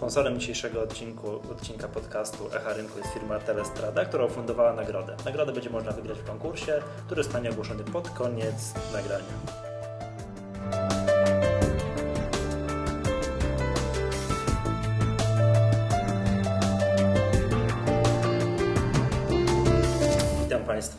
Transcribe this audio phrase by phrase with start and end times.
[0.00, 5.16] Sponsorem dzisiejszego odcinku, odcinka podcastu Echa Rynku jest firma Telestrada, która ufundowała nagrodę.
[5.24, 9.69] Nagrodę będzie można wygrać w konkursie, który zostanie ogłoszony pod koniec nagrania.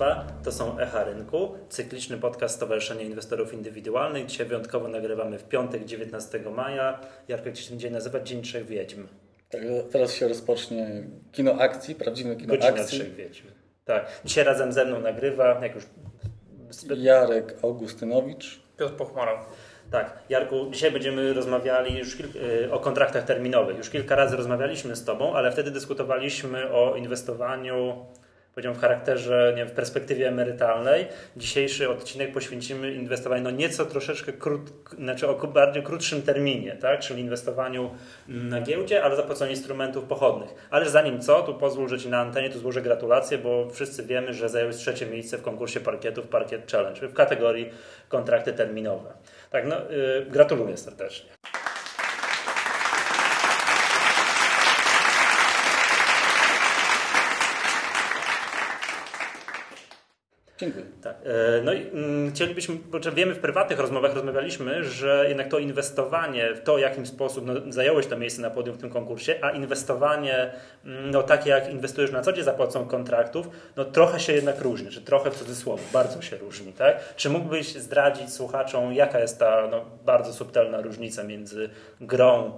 [0.02, 4.26] Państwa, to są Echa Rynku, cykliczny podcast Stowarzyszenia Inwestorów Indywidualnych.
[4.26, 7.00] Dzisiaj wyjątkowo nagrywamy w piątek 19 maja.
[7.28, 8.20] Jarko, jak się ten dzień nazywa?
[8.20, 9.08] Dzień Trzech Wiedźm.
[9.50, 9.62] Tak,
[9.92, 13.00] teraz się rozpocznie kino akcji, prawdziwe kino Godzina akcji.
[13.00, 13.44] Trzech Wiedźm.
[13.86, 14.22] Tak.
[14.26, 15.84] Dzisiaj razem ze mną nagrywa, jak już...
[16.98, 18.62] Jarek Augustynowicz.
[18.78, 19.46] Piotr Pochmara.
[19.92, 22.26] Tak, Jarku, dzisiaj będziemy rozmawiali już kil...
[22.64, 23.78] y, o kontraktach terminowych.
[23.78, 28.06] Już kilka razy rozmawialiśmy z Tobą, ale wtedy dyskutowaliśmy o inwestowaniu,
[28.56, 31.08] powiedziałbym, w charakterze, nie wiem, w perspektywie emerytalnej.
[31.38, 34.62] Dzisiejszy odcinek poświęcimy inwestowaniu no nieco troszeczkę krót...
[34.98, 37.00] znaczy o bardziej krótszym terminie, tak?
[37.00, 37.90] czyli inwestowaniu
[38.30, 40.50] mm, na giełdzie, ale za pomocą instrumentów pochodnych.
[40.70, 44.34] Ale zanim co, tu pozwól, że Ci na antenie tu złożę gratulacje, bo wszyscy wiemy,
[44.34, 47.70] że zająłeś trzecie miejsce w konkursie parkietów Parkiet Challenge w kategorii
[48.08, 49.14] kontrakty terminowe.
[49.50, 51.30] Tak, no, yy, gratuluję serdecznie.
[60.62, 60.86] Dziękuję.
[61.02, 61.16] Tak.
[61.24, 66.56] e, No i mm, chcielibyśmy, bo wiemy w prywatnych rozmowach rozmawialiśmy, że jednak to inwestowanie
[66.56, 69.52] w to, w jakim sposób no, zająłeś to miejsce na podium w tym konkursie, a
[69.52, 70.52] inwestowanie
[70.86, 74.62] mm, no, takie jak inwestujesz na co dzień za pomocą kontraktów, no trochę się jednak
[74.62, 77.16] różni, czy trochę w cudzysłowie, bardzo się różni, tak?
[77.16, 81.70] Czy mógłbyś zdradzić słuchaczom, jaka jest ta no, bardzo subtelna różnica między
[82.02, 82.52] grą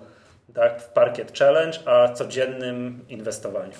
[0.53, 3.79] tak, w Parkiet Challenge, a codziennym inwestowaniem?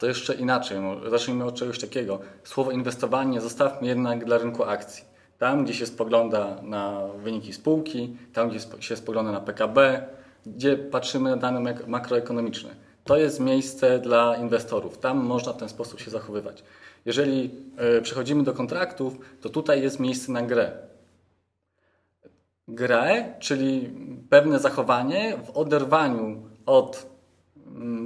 [0.00, 0.78] To jeszcze inaczej.
[1.10, 2.18] Zacznijmy od czegoś takiego.
[2.44, 5.04] Słowo inwestowanie zostawmy jednak dla rynku akcji.
[5.38, 10.06] Tam, gdzie się spogląda na wyniki spółki, tam, gdzie się spogląda na PKB,
[10.46, 12.70] gdzie patrzymy na dane mak- makroekonomiczne.
[13.04, 14.98] To jest miejsce dla inwestorów.
[14.98, 16.62] Tam można w ten sposób się zachowywać.
[17.04, 20.72] Jeżeli e, przechodzimy do kontraktów, to tutaj jest miejsce na grę.
[22.68, 23.90] Grę, czyli
[24.30, 27.09] pewne zachowanie w oderwaniu od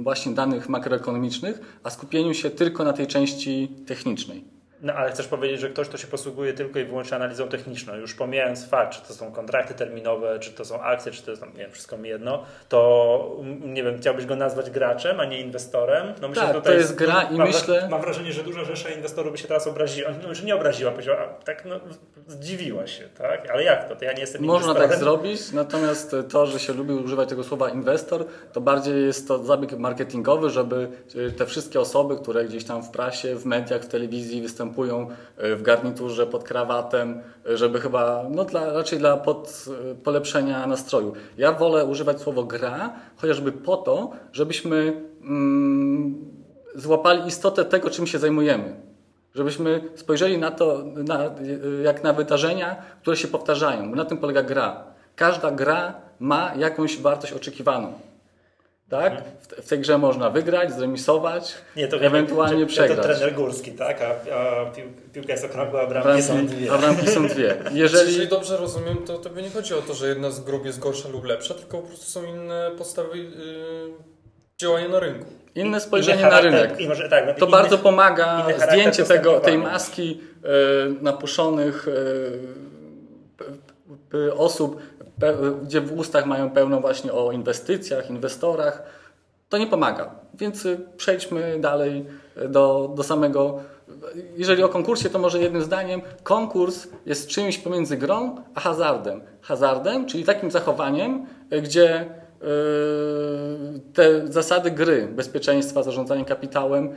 [0.03, 4.54] właśnie danych makroekonomicznych, a skupieniu się tylko na tej części technicznej.
[4.85, 8.13] No ale chcesz powiedzieć, że ktoś, kto się posługuje tylko i wyłącznie analizą techniczną, już
[8.13, 11.51] pomijając fakt, czy to są kontrakty terminowe, czy to są akcje, czy to jest, nie
[11.63, 16.13] wiem, wszystko mi jedno, to mm, nie wiem, chciałbyś go nazwać graczem, a nie inwestorem?
[16.21, 19.31] No Tak, że to jest gra i mam, myślę- Mam wrażenie, że duża rzesza inwestorów
[19.31, 21.79] by się teraz obraziła, no już nie obraziła, powiedziała, a, tak no,
[22.27, 23.49] zdziwiła się, tak?
[23.49, 23.95] Ale jak to?
[23.95, 24.89] To ja nie jestem Można inwestorem.
[24.89, 29.43] tak zrobić, natomiast to, że się lubi używać tego słowa inwestor, to bardziej jest to
[29.43, 33.87] zabieg marketingowy, żeby y, te wszystkie osoby, które gdzieś tam w prasie, w mediach, w
[33.87, 39.65] telewizji występują y, w garniturze, pod krawatem, y, żeby chyba, no dla, raczej dla pod,
[39.91, 41.13] y, polepszenia nastroju.
[41.37, 46.25] Ja wolę używać słowo gra, chociażby po to, żebyśmy mm,
[46.75, 48.75] złapali istotę tego, czym się zajmujemy.
[49.35, 51.19] Żebyśmy spojrzeli na to na,
[51.83, 53.95] jak na wydarzenia, które się powtarzają.
[53.95, 54.83] Na tym polega gra.
[55.15, 57.93] Każda gra ma jakąś wartość oczekiwaną.
[58.89, 59.23] Tak?
[59.41, 62.97] W, w tej grze można wygrać, zremisować, Nie, to ewentualnie przegrać.
[62.97, 64.01] To trener górski, tak?
[64.01, 66.71] A, a pił, piłka jest okrągła, a bramki są dwie.
[66.71, 67.47] a bramki są dwie.
[67.73, 70.79] Jeżeli Jeżeli, dobrze rozumiem, to tobie nie chodzi o to, że jedna z grup jest
[70.79, 73.27] gorsza lub lepsza, tylko po prostu są inne podstawy yy,
[74.57, 75.25] działania na rynku.
[75.55, 76.79] inne spojrzenie Inny na rynek.
[76.79, 80.47] I może, tak, no, To inny- bardzo pomaga zdjęcie tego, tej maski e,
[81.01, 81.87] napuszonych
[83.37, 83.45] p-
[84.09, 84.81] p- osób,
[85.63, 88.83] gdzie w ustach mają pełno właśnie o inwestycjach, inwestorach.
[89.49, 90.11] To nie pomaga.
[90.33, 92.05] Więc y, przejdźmy dalej
[92.49, 93.59] do, do samego.
[94.37, 96.01] Jeżeli o konkursie, to może jednym zdaniem.
[96.23, 99.21] Konkurs jest czymś pomiędzy grą a hazardem.
[99.41, 102.05] Hazardem, czyli takim zachowaniem, y, gdzie y,
[103.93, 106.91] te zasady gry, bezpieczeństwa, zarządzania kapitałem, y,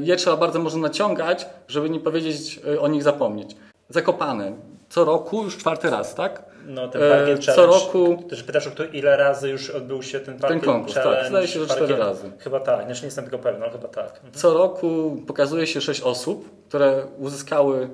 [0.00, 3.56] je trzeba bardzo mocno naciągać, żeby nie powiedzieć y, o nich zapomnieć.
[3.88, 4.52] Zakopane.
[4.88, 6.47] Co roku już czwarty raz, tak?
[6.68, 7.74] No, ten E, parkiet co challenge.
[7.78, 11.02] roku- Też pytasz, o kto, ile razy już odbył się ten parkiet konkurs, tak.
[11.04, 11.28] challenge?
[11.28, 12.32] Zdaje się, że cztery razy.
[12.38, 14.20] Chyba tak, znaczy nie jestem tego pewien, ale chyba tak.
[14.32, 17.88] Co roku pokazuje się sześć osób, które uzyskały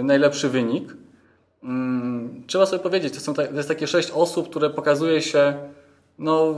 [0.00, 0.96] y, najlepszy wynik.
[1.62, 5.54] Mm, trzeba sobie powiedzieć, to, są ta, to jest takie sześć osób, które pokazuje się,
[6.18, 6.54] no,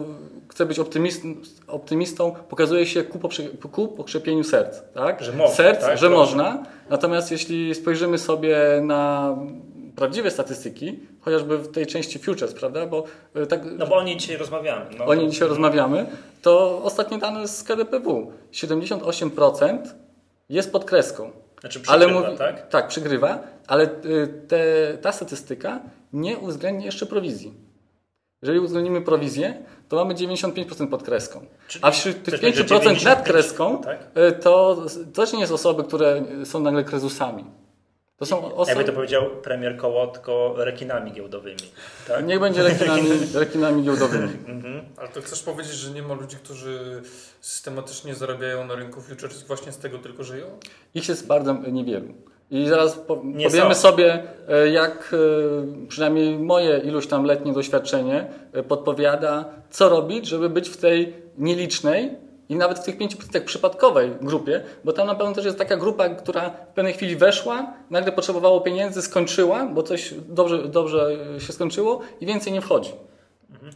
[0.48, 1.22] chcę być optymist,
[1.68, 3.42] optymistą, pokazuje się ku, poprze,
[3.72, 4.82] ku pokrzepieniu serc.
[4.94, 5.22] Tak?
[5.22, 5.98] Że można, serc, tak?
[5.98, 6.20] że Proszę.
[6.20, 6.62] można.
[6.90, 9.36] Natomiast jeśli spojrzymy sobie na
[9.98, 12.86] prawdziwe statystyki, chociażby w tej części futures, prawda?
[12.86, 13.04] Bo
[13.36, 14.84] y, tak, No bo o niej dzisiaj rozmawiamy.
[14.98, 16.06] No, o niej to- dzisiaj rozmawiamy,
[16.42, 18.32] to ostatnie dane z KDPW.
[18.52, 19.78] 78%
[20.48, 21.30] jest pod kreską.
[21.60, 22.68] Znaczy ale przegrywa, mówi, tak?
[22.68, 23.88] tak, przegrywa, ale y,
[24.48, 24.58] te,
[25.02, 25.80] ta statystyka
[26.12, 27.54] nie uwzględnia jeszcze prowizji.
[28.42, 31.46] Jeżeli uwzględnimy prowizję, to mamy 95% pod kreską.
[31.68, 33.98] Czyli A wśród tych coś będzie 5% nad 95, kreską tak?
[34.28, 34.76] y, to
[35.14, 37.44] też nie jest osoby, które są nagle krezusami.
[38.18, 38.84] To są Jakby osoby...
[38.84, 41.56] to powiedział premier Kołotko, rekinami giełdowymi.
[42.08, 42.26] Tak?
[42.26, 44.32] Niech będzie rekinami, rekinami giełdowymi.
[44.46, 44.84] Mhm.
[44.96, 47.02] Ale to chcesz powiedzieć, że nie ma ludzi, którzy
[47.40, 50.46] systematycznie zarabiają na rynku futures właśnie z tego tylko żyją?
[50.94, 52.14] Ich jest bardzo niewielu.
[52.50, 53.80] I zaraz po, Nie powiemy są.
[53.80, 60.48] sobie, e, jak e, przynajmniej moje iluś tam letnie doświadczenie e, podpowiada, co robić, żeby
[60.50, 62.16] być w tej nielicznej
[62.48, 66.08] i nawet w tych 5% przypadkowej grupie, bo tam na pewno też jest taka grupa,
[66.08, 72.00] która w pewnej chwili weszła, nagle potrzebowało pieniędzy, skończyła, bo coś dobrze, dobrze się skończyło
[72.20, 72.90] i więcej nie wchodzi.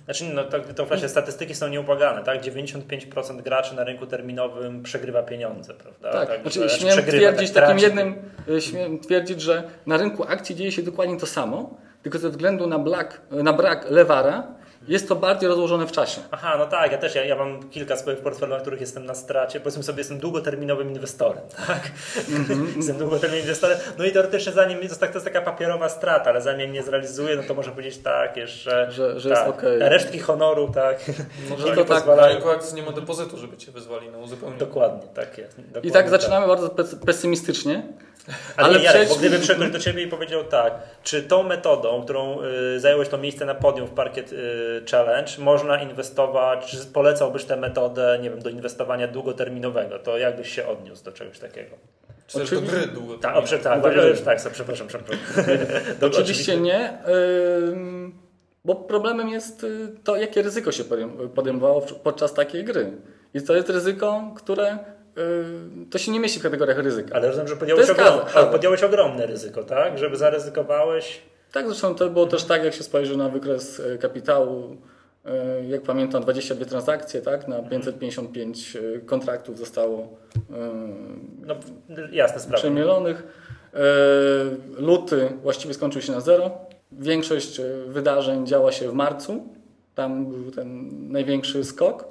[0.05, 2.43] Znaczy, no to, to właśnie statystyki są nieubłagane, tak?
[2.43, 6.13] 95% graczy na rynku terminowym przegrywa pieniądze, prawda?
[6.13, 8.15] Tak, Także- znaczy, śmiem twierdzić tak, takim jednym,
[8.49, 12.67] y, śmiem twierdzić, że na rynku akcji dzieje się dokładnie to samo, tylko ze względu
[12.67, 14.47] na, black, na brak lewara
[14.89, 16.21] jest to bardziej rozłożone w czasie.
[16.31, 19.15] Aha, no tak, ja też, ja, ja mam kilka swoich portfeli, na których jestem na
[19.15, 19.61] stracie.
[19.61, 21.91] Powiedzmy sobie, jestem długoterminowym inwestorem, tak?
[22.31, 23.79] Mhm, jestem długoterminowym inwestorem.
[23.99, 26.83] No i teoretycznie zanim, to jest, tak, to jest taka papierowa strata, ale zanim nie
[26.83, 28.91] zrealizuję, no to można powiedzieć tak, jeszcze...
[28.91, 30.99] Że- że tak, jest te Resztki honoru, tak.
[31.51, 34.59] Może to nie tak, rynku akcji nie ma depozytu, żeby cię wyzwali na uzupełnienie.
[34.61, 35.57] Dokładnie, tak jest.
[35.61, 37.83] Dokładnie I tak zaczynamy bardzo pes- pesymistycznie,
[38.57, 42.03] Ale, Ale nie, Jarek, bo gdybym przyszedł do Ciebie i powiedział tak, czy tą metodą,
[42.05, 42.39] którą
[42.77, 44.37] y, zająłeś to miejsce na podium w Parkiet y,
[44.91, 50.55] Challenge, można inwestować, czy polecałbyś tę metodę, nie wiem, do inwestowania długoterminowego, to jak byś
[50.55, 51.77] się odniósł do czegoś takiego?
[52.27, 53.19] Czy też do Oczywiście- gry długo.
[53.19, 54.09] Tak, o, prze- tak, Do tak, gry.
[54.09, 55.19] już tak, so, przepraszam, przepraszam.
[56.01, 56.99] Do- Oczywiście nie,
[57.69, 58.19] ym,
[58.65, 62.93] bo problemem jest y, to, jakie ryzyko się podejm- podejmowało podczas takiej gry.
[63.35, 64.79] I to jest ryzyko, które
[65.91, 67.15] to się nie mieści w kategoriach ryzyka.
[67.15, 68.19] Ale rozumiem, że podjąłeś, ogrom,
[68.53, 69.99] podjąłeś ogromne ryzyko, tak?
[69.99, 71.21] Żeby zaryzykowałeś.
[71.53, 74.77] Tak, zresztą to było też tak, jak się spojrzy na wykres e, kapitału.
[75.25, 77.49] e, Jak pamiętam, 22 transakcje, tak?
[77.49, 80.09] Na 555 e, kontraktów zostało
[81.47, 81.55] No
[82.13, 82.59] jasne sprawa.
[82.59, 83.23] przemielonych.
[84.79, 86.51] Luty właściwie skończył się na zero.
[86.93, 89.47] Większość wydarzeń działa się w marcu.
[89.95, 92.05] Tam był ten największy skok.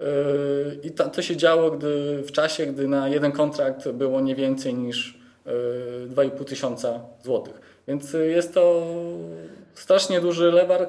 [0.00, 0.04] E,
[0.82, 4.74] I ta, to się działo gdy, w czasie, gdy na jeden kontrakt było nie więcej
[4.74, 5.50] niż e,
[6.06, 7.60] 2,5 tysiąca złotych.
[7.88, 8.86] Więc e, jest to
[9.74, 10.88] strasznie duży lewar.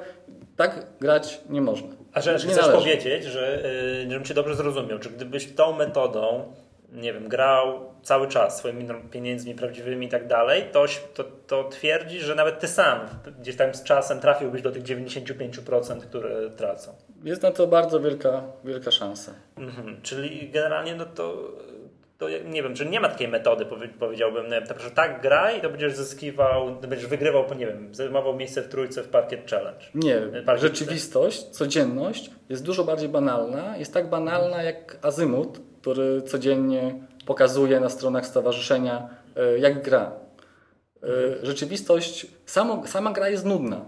[0.56, 1.88] Tak grać nie można.
[2.12, 2.72] A że chcesz należy.
[2.72, 3.62] powiedzieć, że,
[4.08, 6.52] żebym Cię dobrze zrozumiał, czy gdybyś tą metodą,
[6.92, 12.22] nie wiem, grał cały czas swoimi pieniędzmi prawdziwymi i tak dalej, to, to, to twierdzisz,
[12.22, 13.00] że nawet Ty sam
[13.40, 16.94] gdzieś tam z czasem trafiłbyś do tych 95%, które tracą.
[17.24, 19.32] Jest na to bardzo wielka, wielka szansa.
[19.56, 20.02] Mhm.
[20.02, 21.52] Czyli generalnie no to,
[22.18, 25.60] to nie wiem, czy nie ma takiej metody, powie- powiedziałbym, wiem, że tak graj i
[25.60, 29.84] to będziesz zyskiwał, będziesz wygrywał, po nie wiem, zajmował miejsce w trójce w Parkiet Challenge.
[29.94, 33.76] Nie, Parkiet rzeczywistość, codzienność jest dużo bardziej banalna.
[33.76, 36.94] Jest tak banalna jak azymut, który codziennie
[37.26, 40.12] pokazuje na stronach stowarzyszenia, e, jak gra.
[41.02, 43.84] E, Rzeczywistość, samo, sama gra jest nudna.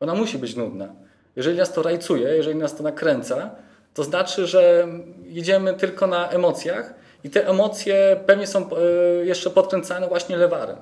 [0.00, 0.94] Ona musi być nudna.
[1.36, 3.50] Jeżeli nas to rajcuje, jeżeli nas to nakręca,
[3.94, 4.88] to znaczy, że
[5.24, 6.94] jedziemy tylko na emocjach
[7.24, 8.80] i te emocje pewnie są e,
[9.24, 10.76] jeszcze podkręcane właśnie lewarem.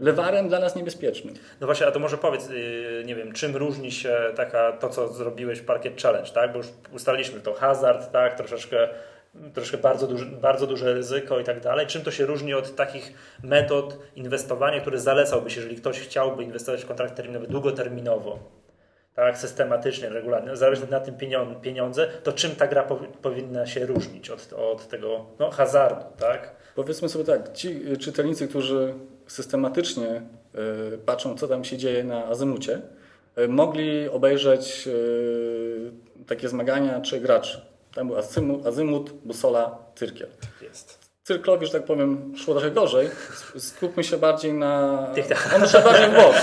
[0.00, 1.34] Lewarem dla nas niebezpiecznym.
[1.60, 5.08] No właśnie, a to może powiedz, yy, nie wiem, czym różni się taka, to, co
[5.08, 6.52] zrobiłeś w Parkiet Challenge, tak?
[6.52, 8.36] Bo już ustaliliśmy to hazard, tak?
[8.36, 8.88] Troszeczkę,
[9.54, 11.86] troszeczkę bardzo, duży, bardzo duże ryzyko i tak dalej.
[11.86, 16.86] Czym to się różni od takich metod inwestowania, które zalecałbyś, jeżeli ktoś chciałby inwestować w
[16.86, 18.38] kontrakt terminowy długoterminowo?
[19.18, 23.86] Tak, systematycznie, regularnie, zależy na tym pieniądze, pieniądze, to czym ta gra powi- powinna się
[23.86, 26.54] różnić od, od tego no, hazardu, tak?
[26.74, 28.94] Powiedzmy sobie tak, ci czytelnicy, którzy
[29.26, 30.22] systematycznie
[30.94, 32.80] y, patrzą, co tam się dzieje na azymucie,
[33.38, 35.92] y, mogli obejrzeć y,
[36.26, 37.60] takie zmagania trzech graczy.
[37.94, 40.28] Tam był azymut, azymut busola, cyrkiel.
[40.62, 40.97] Jest.
[41.28, 43.08] Cyrklowi, że tak powiem, szło trochę gorzej.
[43.58, 45.02] Skupmy się bardziej na...
[45.14, 46.34] Tych- On szedł bardziej w bok.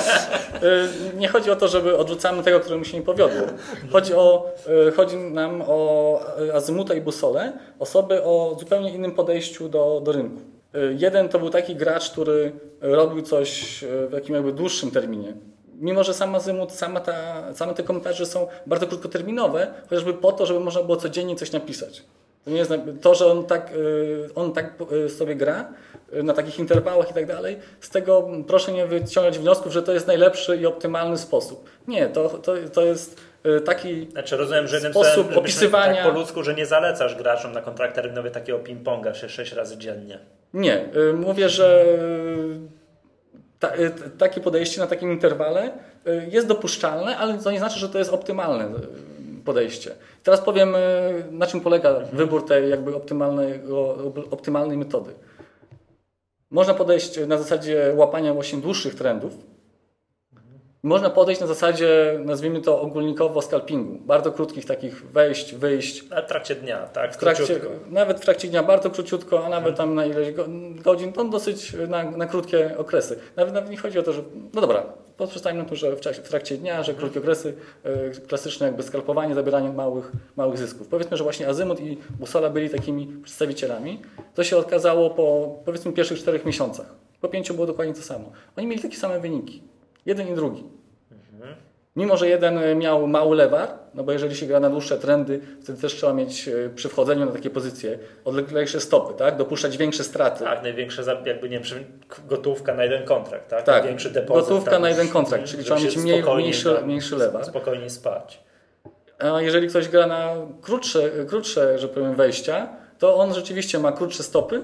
[1.14, 3.42] Y, Nie chodzi o to, żeby odrzucamy tego, któremu się nie powiodło.
[3.92, 4.52] Chodzi, o,
[4.88, 6.20] y, chodzi nam o
[6.54, 10.42] azymuta i busolę, osoby o zupełnie innym podejściu do, do rynku.
[10.76, 12.52] Y, Jeden to był taki gracz, który
[12.82, 15.34] robił coś y, w jakim jakby dłuższym terminie.
[15.80, 20.46] Mimo, że sam azymut, sama ta, same te komentarze są bardzo krótkoterminowe, chociażby po to,
[20.46, 22.04] żeby można było codziennie coś napisać.
[22.46, 24.74] To, nie jest, to że on tak, y, on tak
[25.06, 25.74] y, sobie gra
[26.14, 29.94] y, na takich interwałach i tak dalej, z tego proszę nie wyciągać wniosków, że to
[29.94, 31.70] jest najlepszy i optymalny sposób.
[31.88, 33.22] Nie, to, to, to jest
[33.66, 37.62] taki Znaczy rozumiem, że Sposób żebyśmy opisywania- tak po ludzku, że nie zalecasz graczom na
[37.62, 40.20] kontrakt terminowy takiego ping-ponga 6 razy dziennie.
[40.54, 41.86] Nie, mówię, że
[43.60, 43.72] ta,
[44.18, 45.72] takie podejście na takim interwale
[46.32, 48.70] jest dopuszczalne, ale to nie znaczy, że to jest optymalne
[49.46, 49.96] podejście.
[50.24, 50.80] Teraz powiem, y,
[51.32, 53.98] na czym polega wybór tej jakby optymalnego,
[54.32, 55.14] optymalnej metody.
[56.52, 59.55] Można podejść na zasadzie łapania właśnie dłuższych trendów.
[60.86, 63.98] Można podejść na zasadzie, nazwijmy to ogólnikowo, scalpingu.
[64.06, 66.04] Bardzo krótkich takich wejść, wyjść.
[66.16, 67.14] A w trakcie dnia, tak?
[67.14, 70.46] W trakcie, nawet w trakcie dnia bardzo króciutko, a nawet tam na ileś go-
[70.84, 73.20] godzin, to dosyć na, na krótkie okresy.
[73.36, 74.22] Nawet, nawet nie chodzi o to, że.
[74.54, 74.84] No dobra,
[75.18, 78.84] poprzestajmy na to, że w, czasie, w trakcie dnia, że krótkie okresy, e, klasyczne jakby
[78.84, 80.88] skalpowanie, zabieranie małych, małych zysków.
[80.88, 84.02] Powiedzmy, że właśnie Azymut i Busola byli takimi przedstawicielami.
[84.34, 86.96] To się okazało po powiedzmy pierwszych czterech miesiącach.
[87.22, 88.32] Po pięciu było dokładnie to samo.
[88.58, 89.75] Oni mieli takie same wyniki.
[90.06, 90.64] Jeden i drugi.
[91.96, 95.40] Mimo, że jeden e, miał mały lewar, no bo jeżeli się gra na dłuższe trendy,
[95.64, 99.38] wtedy też trzeba mieć e, przy wchodzeniu na takie pozycje odleglejsze stopy, tak?
[99.38, 100.44] Dopuszczać większe straty.
[100.44, 101.84] Tak, największe, jakby nie wiem,
[102.28, 103.64] gotówka na jeden kontrakt, tak?
[103.64, 104.50] Tak, Największy depozyt.
[104.50, 107.46] gotówka tam na jeden kontrakt, czyli trzeba mieć mniej- mniejszy- tak, mniejszy lewar.
[107.46, 108.44] Spokojnie spać.
[109.20, 112.70] A jeżeli ktoś gra na krótsze, krótsze że powiem, wejścia,
[113.00, 114.62] to on rzeczywiście ma krótsze stopy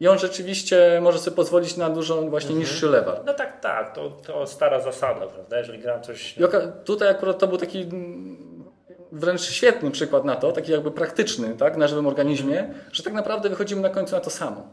[0.00, 3.20] i on rzeczywiście może sobie pozwolić na dużo właśnie niższy lewar.
[3.26, 5.58] No tak, tak, to, to stara zasada, prawda?
[5.58, 6.38] Jeżeli gram coś...
[6.38, 7.86] Oka- tutaj akurat to był taki
[9.12, 13.48] wręcz świetny przykład na to, taki jakby praktyczny, tak, na żywym organizmie, że tak naprawdę
[13.48, 14.68] wychodzimy na końcu na to samo.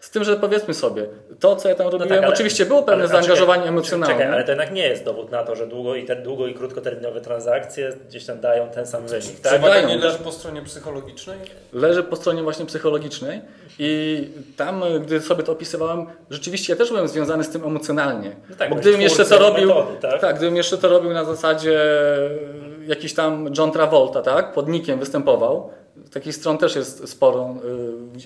[0.00, 1.06] Z tym, że powiedzmy sobie,
[1.40, 4.14] to co ja tam robiłem, tak, ale- oczywiście było pewne ale- zaangażowanie czekaj, emocjonalne.
[4.14, 6.54] Czekaj, ale to jednak nie jest dowód na to, że długo i, te, długo i
[6.54, 9.52] krótkoterminowe transakcje gdzieś tam dają ten sam wynik, tak?
[9.52, 10.04] Przewaga dają, nie tak.
[10.04, 11.38] leży po stronie psychologicznej?
[11.72, 13.40] leży po stronie właśnie psychologicznej
[13.78, 18.36] i tam, gdy sobie to opisywałem, rzeczywiście ja też byłem związany z tym emocjonalnie.
[18.50, 20.36] No tak, bo bo gdybym jeszcze to robił, metody, tak?
[20.36, 21.80] gdybym jeszcze to robił na zasadzie
[22.86, 25.70] jakiś tam John Travolta, tak, pod nickiem występował,
[26.12, 27.54] takich stron też jest sporo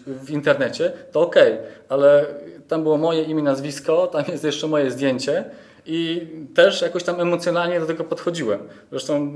[0.08, 2.26] y, w, internecie, to okej, ale
[2.68, 5.44] tam było moje imię, nazwisko, tam jest jeszcze moje zdjęcie
[5.86, 8.60] i też jakoś tam emocjonalnie do tego podchodziłem.
[8.90, 9.32] Zresztą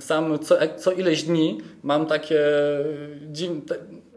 [0.00, 2.40] sam co, co ileś dni mam takie
[3.30, 3.76] dziwne.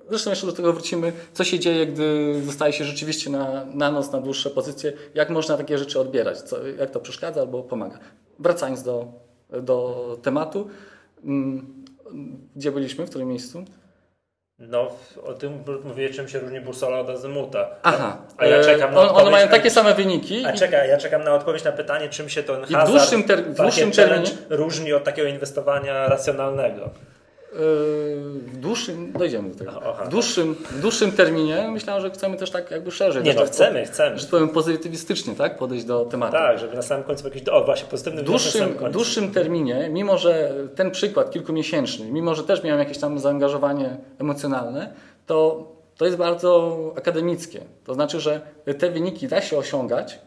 [0.10, 4.12] Zresztą jeszcze do tego wrócimy, co się dzieje, gdy zostaje się rzeczywiście na, na noc,
[4.12, 8.00] na dłuższe pozycje, jak można takie rzeczy odbierać, co, jak to przeszkadza albo pomaga.
[8.40, 9.08] Wracając do,
[9.62, 10.68] do tematu,
[11.24, 11.83] mm,
[12.56, 13.66] gdzie byliśmy, w którym miejscu?
[14.60, 14.90] No,
[15.24, 17.70] o tym mówię, czym się różni bursola od azymuta.
[17.84, 20.46] Aha, A ja e, czekam na on, one mają takie same wyniki.
[20.46, 23.24] A i- czekaj, ja czekam na odpowiedź na pytanie, czym się ten w hazard dłuższym
[23.24, 26.90] ter- w dłuższym terminie- różni od takiego inwestowania racjonalnego.
[27.56, 29.72] W dłuższym, dojdziemy do tego.
[29.84, 30.06] Aha.
[30.06, 33.24] W dłuższym, w dłuższym terminie myślałem, że chcemy też tak jakby szerzej.
[33.24, 34.20] Nie no, tak chcemy, chcemy.
[34.20, 35.58] Że powiem pozytywistycznie, tak?
[35.58, 36.32] Podejść do tematu.
[36.32, 40.18] Tak, żeby na samym końcu jakiś, o właśnie, pozytywny W dłuższym, w dłuższym terminie, mimo
[40.18, 44.94] że ten przykład kilkumiesięczny, mimo że też miałem jakieś tam zaangażowanie emocjonalne,
[45.26, 45.68] to,
[45.98, 47.62] to jest bardzo akademickie.
[47.84, 48.42] To znaczy, że
[48.78, 50.20] te wyniki da się osiągać,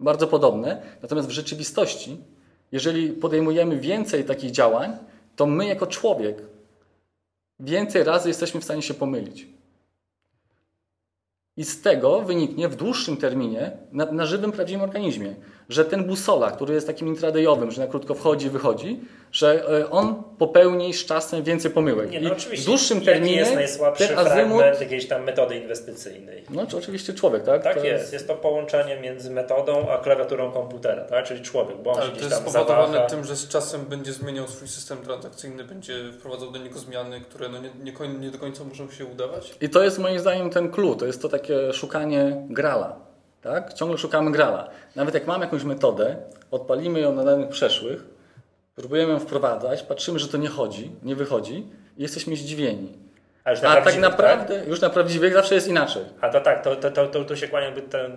[0.00, 2.20] bardzo podobne, natomiast w rzeczywistości,
[2.72, 4.96] jeżeli podejmujemy więcej takich działań,
[5.36, 6.36] to my jako człowiek
[7.60, 9.46] więcej razy jesteśmy w stanie się pomylić.
[11.56, 15.34] I z tego wyniknie w dłuższym terminie, na, na żywym, prawdziwym organizmie,
[15.68, 19.00] że ten busola, który jest takim intradayowym, że na krótko wchodzi, wychodzi,
[19.32, 22.10] że e, on popełni z czasem więcej pomyłek.
[22.10, 22.64] Nie, no I oczywiście.
[22.64, 26.44] w dłuższym Jaki terminie jest najsłabszy ten azymut, fragment jakiejś tam metody inwestycyjnej?
[26.50, 27.62] no czy oczywiście człowiek, tak?
[27.62, 28.12] Tak To jest.
[28.12, 31.24] Jest to połączenie między metodą a klawiaturą komputera, tak?
[31.24, 33.06] Czyli człowiek, bo on się Ale to jest tam spowodowane zawaha.
[33.06, 37.48] tym, że z czasem będzie zmieniał swój system transakcyjny, będzie wprowadzał do niego zmiany, które
[37.48, 39.54] no nie, nie, nie do końca muszą się udawać.
[39.60, 43.05] I to jest moim zdaniem ten clue, to jest to takie szukanie grala.
[43.46, 43.72] Tak?
[43.72, 44.68] Ciągle szukamy grala.
[44.96, 46.16] Nawet jak mamy jakąś metodę,
[46.50, 48.04] odpalimy ją na danych przeszłych,
[48.76, 53.06] próbujemy ją wprowadzać, patrzymy, że to nie chodzi, nie wychodzi i jesteśmy zdziwieni.
[53.44, 56.02] A, na A tak naprawdę, już na prawdziwych zawsze jest inaczej.
[56.20, 58.16] A to tak, to, to, to, to, tu się kłaniam, by ten,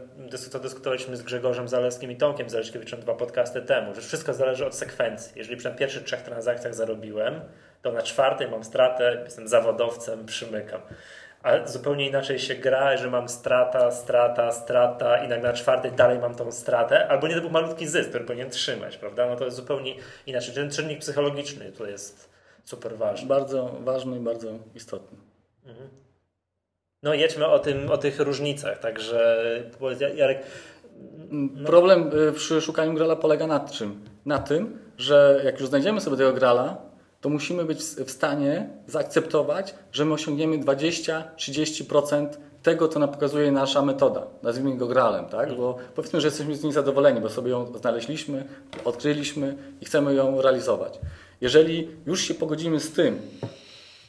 [0.51, 4.75] to dyskutowaliśmy z Grzegorzem Zalewskim i Tomkiem Zaleśkiewiczem dwa podcasty temu, że wszystko zależy od
[4.75, 5.31] sekwencji.
[5.35, 7.41] Jeżeli przy pierwszych trzech transakcjach zarobiłem,
[7.81, 10.81] to na czwartej mam stratę, jestem zawodowcem, przymykam.
[11.43, 16.19] A zupełnie inaczej się gra, że mam strata, strata, strata i nagle na czwartej dalej
[16.19, 19.29] mam tą stratę, albo nie to był malutki zysk, który powinien trzymać, prawda?
[19.29, 19.95] No to jest zupełnie
[20.27, 20.55] inaczej.
[20.55, 22.29] Ten czynnik psychologiczny tu jest
[22.63, 23.27] super ważny.
[23.27, 25.17] Bardzo ważny i bardzo istotny.
[27.03, 29.45] No jedźmy o, tym, o tych różnicach, także
[30.15, 30.43] Jarek,
[31.65, 34.05] Problem y, przy szukaniu grala polega na czym?
[34.25, 36.77] Na tym, że jak już znajdziemy sobie tego grala,
[37.21, 42.27] to musimy być w stanie zaakceptować, że my osiągniemy 20-30%
[42.63, 44.27] tego, co nam pokazuje nasza metoda.
[44.43, 45.57] Nazwijmy go gralem, tak?
[45.57, 48.45] Bo powiedzmy, że jesteśmy z niej zadowoleni, bo sobie ją znaleźliśmy,
[48.85, 50.99] odkryliśmy i chcemy ją realizować.
[51.41, 53.21] Jeżeli już się pogodzimy z tym,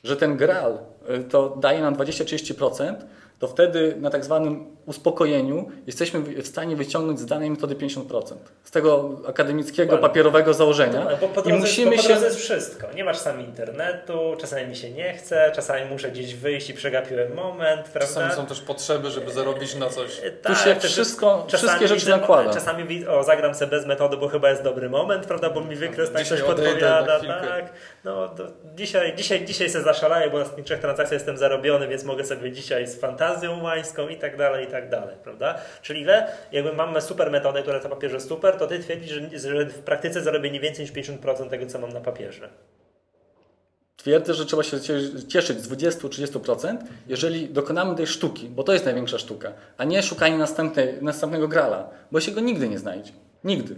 [0.05, 0.79] że ten gral
[1.21, 2.95] y, to daje nam 20-30%,
[3.41, 8.35] to wtedy na tak zwanym uspokojeniu jesteśmy w stanie wyciągnąć z danej metody 50%.
[8.65, 10.09] Z tego akademickiego, Dokładnie.
[10.09, 11.07] papierowego założenia.
[11.21, 12.13] Bo po I drodze, musimy bo po się...
[12.13, 12.87] jest wszystko.
[12.95, 17.35] Nie masz czasami internetu, czasami mi się nie chce, czasami muszę gdzieś wyjść i przegapiłem
[17.35, 18.01] moment, prawda?
[18.15, 20.21] Czasami są też potrzeby, żeby zarobić na coś.
[20.25, 22.55] E, Tu się wszystko- czasami wszystkie rzeczy widzę- nakłada.
[22.55, 25.77] Czasami widzę, o zagram sobie bez metody, bo chyba jest dobry moment, prawda, bo mi
[25.77, 27.73] wykres tak coś podpowiada, tak.
[28.05, 28.45] No, to
[28.77, 32.53] dzisiaj, dzisiaj, dzisiaj sobie zaszalaję, bo na tych trzech transakcjach jestem zarobiony, więc mogę sobie
[32.53, 33.30] dzisiaj z fantazją
[33.63, 35.59] łańską i tak dalej, i tak dalej, prawda?
[35.83, 39.65] Czyli ile, jakby mamy super metodę, która na papierze super, to ty twierdzisz, że, że
[39.67, 42.49] w praktyce zarobię nie więcej niż 50% tego, co mam na papierze.
[43.97, 48.85] Twierdzę, że trzeba się cie- cieszyć z 20-30%, jeżeli dokonamy tej sztuki, bo to jest
[48.85, 50.39] największa sztuka, a nie szukanie
[51.01, 53.13] następnego grala, bo się go nigdy nie znajdzie.
[53.45, 53.77] Nigdy.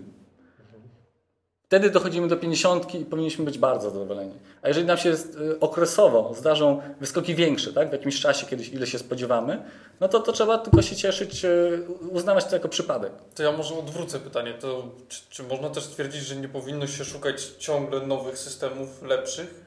[1.73, 4.33] Wtedy dochodzimy do 50 i powinniśmy być bardzo zadowoleni.
[4.63, 8.87] A jeżeli nam się y, okresowo zdarzą wyskoki większe, tak, w jakimś czasie, kiedyś ile
[8.87, 9.63] się spodziewamy,
[10.01, 13.13] no to, to trzeba tylko się cieszyć, y, uznawać to jako przypadek.
[13.35, 14.55] To ja może odwrócę pytanie.
[14.61, 19.65] To czy, czy można też stwierdzić, że nie powinno się szukać ciągle nowych systemów lepszych?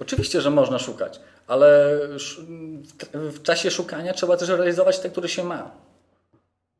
[0.00, 1.98] Oczywiście, że można szukać, ale
[3.12, 5.85] w czasie szukania trzeba też realizować te, które się ma.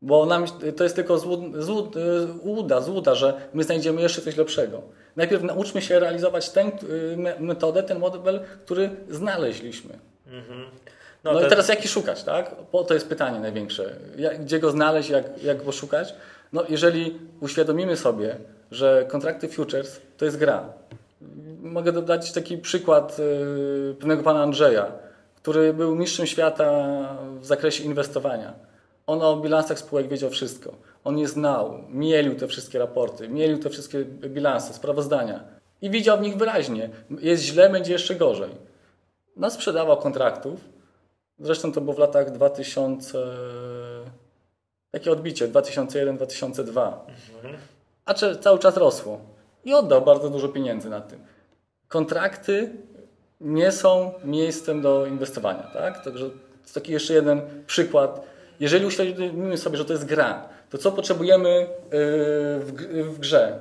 [0.07, 0.45] Bo nam
[0.77, 1.95] to jest tylko złud, złud,
[2.45, 4.83] łuda, złuda, że my znajdziemy jeszcze coś lepszego.
[5.17, 6.65] Najpierw nauczmy się realizować tę
[7.17, 9.99] me- metodę, ten model, który znaleźliśmy.
[10.27, 10.65] Mhm.
[11.25, 12.55] No, to- i teraz jaki szukać, tak?
[12.73, 13.97] Bo to jest pytanie największe.
[14.19, 16.15] Jak, gdzie go znaleźć, jak, jak go szukać?
[16.53, 18.37] No, jeżeli uświadomimy sobie,
[18.71, 20.73] że kontrakty futures to jest gra.
[21.63, 24.87] Mogę dodać taki przykład y, pewnego pana Andrzeja,
[25.37, 26.69] który był mistrzem świata
[27.41, 28.53] w zakresie inwestowania.
[29.07, 30.75] On o bilansach spółek wiedział wszystko.
[31.05, 35.45] On je znał, mielił te wszystkie raporty, mielił te wszystkie bilanse, sprawozdania
[35.83, 36.91] i widział w nich wyraźnie.
[37.21, 38.51] Jest źle, będzie jeszcze gorzej.
[39.37, 40.61] No, sprzedawał kontraktów.
[41.39, 43.19] Zresztą to było w latach 2000.
[44.91, 46.93] Takie odbicie 2001-2002.
[48.05, 49.21] A cały czas rosło.
[49.65, 51.19] I oddał bardzo dużo pieniędzy na tym.
[51.89, 52.73] Kontrakty
[53.41, 55.63] nie są miejscem do inwestowania.
[55.73, 56.05] Tak?
[56.05, 58.36] Także to taki jeszcze jeden przykład.
[58.61, 61.67] Jeżeli uświadomimy sobie, że to jest gra, to co potrzebujemy
[62.61, 63.59] w, g- w grze?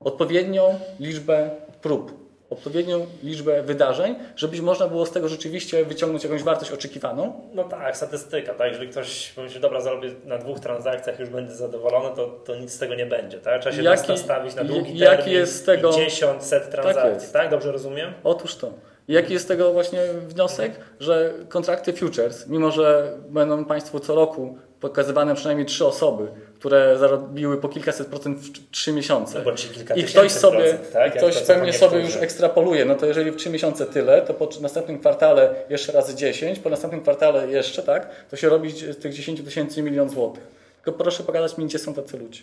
[0.00, 1.50] Odpowiednią liczbę
[1.82, 7.40] prób, odpowiednią liczbę wydarzeń, żeby można było z tego rzeczywiście wyciągnąć jakąś wartość oczekiwaną.
[7.54, 8.72] No tak, statystyka, tak?
[8.72, 12.78] Jeżeli ktoś pomyśli, dobra, zarobię na dwóch transakcjach, już będę zadowolony, to, to nic z
[12.78, 13.60] tego nie będzie, tak?
[13.60, 17.12] Trzeba się Jaki- nastawić na długi jaki termin jest z tego- i 10 set transakcji,
[17.14, 17.32] jest.
[17.32, 17.50] tak?
[17.50, 18.12] Dobrze rozumiem?
[18.24, 18.70] Otóż to.
[19.12, 20.72] Jaki jest z tego właśnie wniosek?
[21.00, 27.60] Że kontrakty futures, mimo że będą Państwu co roku pokazywane przynajmniej trzy osoby, które zarobiły
[27.60, 29.42] po kilkaset procent w trzy miesiące.
[29.44, 31.16] No, I ktoś sobie, procent, tak?
[31.16, 34.98] ktoś pewnie sobie już ekstrapoluje, no to jeżeli w trzy miesiące tyle, to po następnym
[34.98, 39.44] kwartale jeszcze razy 10, po następnym kwartale jeszcze, tak, to się robi z tych 10
[39.44, 40.42] tysięcy milion złotych.
[40.84, 42.42] Tylko proszę pokazać mi, gdzie są tacy ludzie.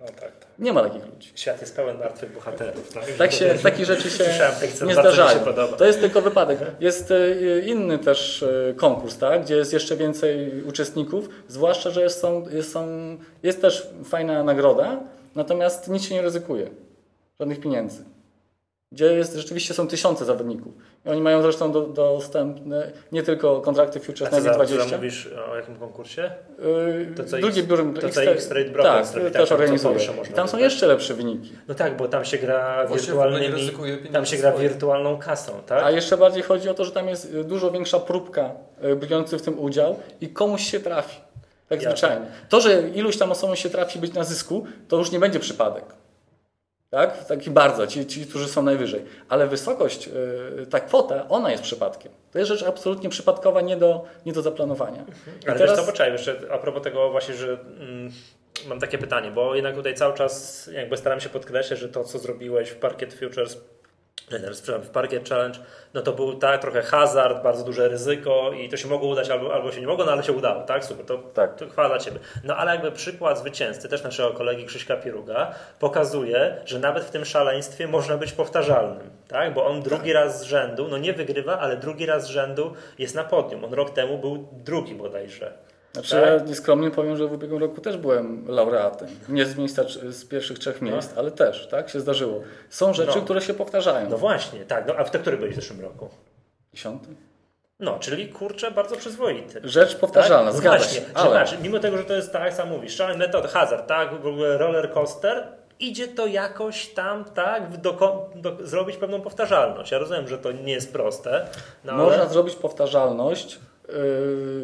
[0.00, 0.48] No tak, tak.
[0.58, 1.32] Nie ma takich ludzi.
[1.34, 3.04] Świat jest pełen martwych bohaterów, tak?
[3.18, 5.40] Tak się, takie rzeczy się nie się zdarzają.
[5.40, 5.76] podoba.
[5.76, 6.58] To jest tylko wypadek.
[6.80, 9.42] Jest e, inny też e, konkurs, tak?
[9.44, 12.88] gdzie jest jeszcze więcej uczestników, zwłaszcza, że jest, są, jest, są,
[13.42, 15.00] jest też fajna nagroda,
[15.34, 16.70] natomiast nic się nie ryzykuje.
[17.40, 18.04] Żadnych pieniędzy.
[18.92, 20.72] Gdzie jest, rzeczywiście są tysiące zawodników.
[21.06, 24.64] I oni mają zresztą do, dostępne nie tylko kontrakty A futures na za, co za
[24.64, 26.30] 20 mówisz o jakim konkursie?
[26.58, 29.58] Yy, To, co drugie biuro to, co X- X-Trade Brokers tak, robi, tak, też tam
[29.58, 29.98] co organizuje.
[30.30, 31.52] I tam są jeszcze lepsze wyniki.
[31.68, 33.70] No tak, bo tam się gra wirtualnymi...
[34.12, 35.84] Tam się gra wirtualną kasą, tak?
[35.84, 38.50] A jeszcze bardziej chodzi o to, że tam jest dużo większa próbka
[38.84, 41.20] y, biorących w tym udział i komuś się trafi.
[41.68, 41.90] Tak Jasne.
[41.90, 42.26] zwyczajnie.
[42.48, 45.84] To, że iluś tam osobom się trafi być na zysku, to już nie będzie przypadek.
[46.90, 47.24] Tak?
[47.24, 49.04] Taki bardzo, ci, ci, którzy są najwyżej.
[49.28, 50.08] Ale wysokość,
[50.62, 52.12] y, ta kwota, ona jest przypadkiem.
[52.32, 55.04] To jest rzecz absolutnie przypadkowa, nie do, nie do zaplanowania.
[55.42, 58.12] I Ale teraz- wiesz co, poczekaj, jeszcze a propos tego właśnie, że mm,
[58.68, 62.18] mam takie pytanie, bo jednak tutaj cały czas jakby staram się podkreślać, że to, co
[62.18, 63.60] zrobiłeś w Parket Futures,
[64.30, 65.58] teraz, w Parket Challenge,
[65.94, 69.54] no to był tak trochę hazard, bardzo duże ryzyko i to się mogło udać albo,
[69.54, 70.84] albo się nie mogło, no ale się udało, tak?
[70.84, 71.56] Super, to, Tak.
[71.56, 72.18] to chwała dla Ciebie.
[72.44, 77.24] No ale jakby przykład zwycięzcy, też naszego kolegi Krzyśka Pieruga, pokazuje, że nawet w tym
[77.24, 79.54] szaleństwie można być powtarzalnym, tak?
[79.54, 83.14] Bo on drugi raz z rzędu, no nie wygrywa, ale drugi raz z rzędu jest
[83.14, 83.64] na podium.
[83.64, 85.52] On rok temu był drugi bodajże.
[85.92, 86.24] Znaczy, Tak?
[86.24, 89.08] ja nieskromnie powiem, że w ubiegłym roku też byłem laureatem.
[89.28, 92.42] Nie z miejsca z pierwszych trzech miejsc, ale też, tak się zdarzyło.
[92.70, 93.22] Są rzeczy, No.
[93.24, 94.10] które się powtarzają.
[94.10, 94.86] No właśnie, tak.
[94.86, 96.08] No, a w te, który byłeś w zeszłym roku?
[96.74, 97.08] Dziesiąty.
[97.80, 99.60] No, czyli kurczę, bardzo przyzwoity.
[99.64, 100.60] Rzecz powtarzalna, tak?
[100.60, 101.06] zgadza Właśnie, się.
[101.14, 104.10] Ale mimo tego, że to jest tak, jak sam mówisz, szalony metod, hazard, tak,
[104.58, 105.46] roller coaster,
[105.80, 109.90] idzie to jakoś tam, tak, do, do, zrobić pewną powtarzalność.
[109.92, 111.46] Ja rozumiem, że to nie jest proste,
[111.84, 112.30] no można ale...
[112.30, 113.58] zrobić powtarzalność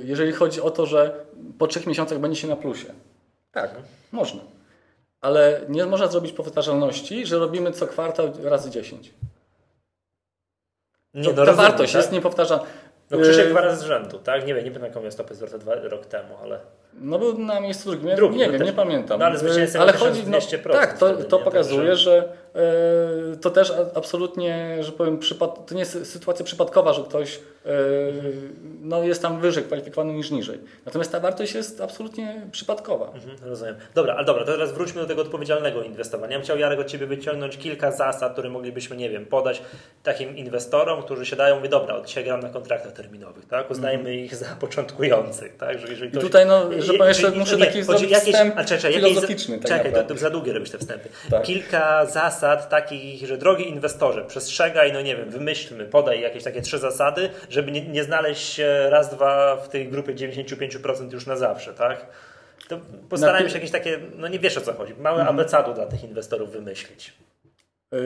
[0.04, 1.24] jeżeli chodzi o to, że
[1.58, 2.86] po trzech miesiącach będzie się na plusie.
[3.52, 3.70] Tak,
[4.12, 4.40] można.
[5.20, 9.14] Ale nie można zrobić powtarzalności, że robimy co kwartał razy 10.
[11.14, 12.00] Nie, To, no ta rozumiem, wartość tak?
[12.02, 12.64] jest niepowtarzalna.
[13.10, 14.46] No Krzysiek Yy, dwa razy z rzędu, tak?
[14.46, 16.60] Nie wiem, nie pamiętam jaką miał stopę zwrotu dwa rok temu, ale...
[16.94, 18.16] No był na miejscu drugim.
[18.16, 19.20] Drugim, nie no wiem, też- nie pamiętam.
[19.20, 19.48] no ale był
[19.98, 22.32] chodzi, no, 1200%, tak, to, to pokazuje, że
[23.40, 25.18] to też absolutnie, że powiem,
[25.66, 27.70] to nie jest sytuacja przypadkowa, że ktoś e,
[28.80, 30.58] no, jest tam wyżej kwalifikowany niż niżej.
[30.86, 33.06] Natomiast ta wartość jest absolutnie przypadkowa.
[33.06, 33.74] Mhm, rozumiem.
[33.94, 36.32] Dobra, ale dobra, to teraz wróćmy do tego odpowiedzialnego inwestowania.
[36.32, 39.62] Ja bym chciał, Jarek, od Ciebie wyciągnąć kilka zasad, które moglibyśmy, nie wiem, podać
[40.02, 43.70] takim inwestorom, którzy siadają i mówią, dobra, od dzisiaj gram na kontraktach terminowych, tak?
[43.70, 45.78] Uznajmy ich za początkujących, tak?
[45.78, 46.22] Że jeżeli I ktoś...
[46.24, 49.58] tutaj, no, że jeszcze, muszę nie, taki zrobić jakieś- wstęp a czekaj, jakieś- filozoficzny.
[49.58, 51.08] Tak Czekaj, to, to za długie robisz te wstępy.
[51.30, 51.42] Tak.
[51.42, 56.78] Kilka zasad takich, że drogi inwestorze, przestrzegaj, no nie wiem, wymyślmy, podaj jakieś takie trzy
[56.78, 61.74] zasady, żeby nie, nie znaleźć się raz, dwa w tej grupie 95% już na zawsze,
[61.74, 62.06] tak?
[62.68, 65.36] To postarajmy się jakieś takie, no nie wiesz o co chodzi, małe Mhm.
[65.36, 67.12] abecadu dla tych inwestorów wymyślić.
[67.92, 67.98] Yy,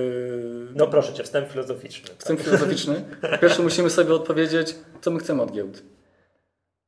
[0.74, 2.09] No proszę Cię, wstęp filozoficzny.
[2.09, 2.18] Tak?
[2.18, 3.05] Wstęp filozoficzny.
[3.33, 5.83] Po pierwsze musimy sobie odpowiedzieć, co my chcemy od giełd.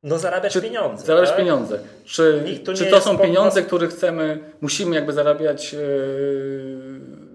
[0.03, 1.05] No zarabiać Czy pieniądze.
[1.05, 1.37] Zarabiać tak?
[1.39, 1.79] pieniądze.
[2.05, 2.43] Czy,
[2.75, 6.90] czy to są pieniądze, nas- które chcemy, musimy jakby zarabiać yy,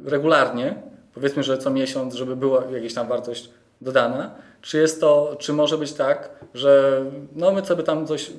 [0.07, 0.75] regularnie,
[1.15, 5.79] powiedzmy, że co miesiąc, żeby była jakaś tam wartość dodana, czy jest to, czy może
[5.79, 8.33] być tak, że no my sobie tam coś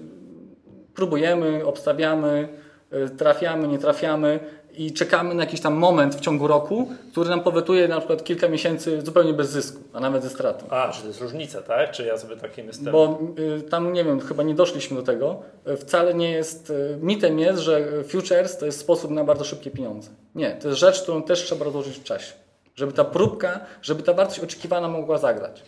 [0.96, 2.48] próbujemy, obstawiamy,
[2.92, 4.40] yy, trafiamy, nie trafiamy
[4.78, 8.48] i czekamy na jakiś tam moment w ciągu roku, który nam powetuje na przykład kilka
[8.48, 10.66] miesięcy zupełnie bez zysku, a nawet ze stratą.
[10.70, 11.92] A, czy to jest różnica, tak?
[11.92, 12.94] Czy ja sobie takim jestem...
[12.94, 13.20] Bo
[13.58, 15.42] y, tam, nie wiem, chyba nie doszliśmy do tego.
[15.68, 19.72] Y, Wcale nie jest, y, mitem jest, że futures to jest sposób na bardzo szybkie
[19.72, 20.10] pieniądze.
[20.36, 22.34] Nie, to jest rzecz, którą też trzeba rozłożyć w czasie.
[22.76, 25.64] Żeby ta próbka, żeby ta wartość oczekiwana mogła zagrać.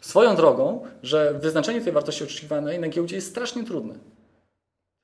[0.00, 3.94] Swoją drogą, że wyznaczenie tej wartości oczekiwanej na giełdzie jest strasznie trudne.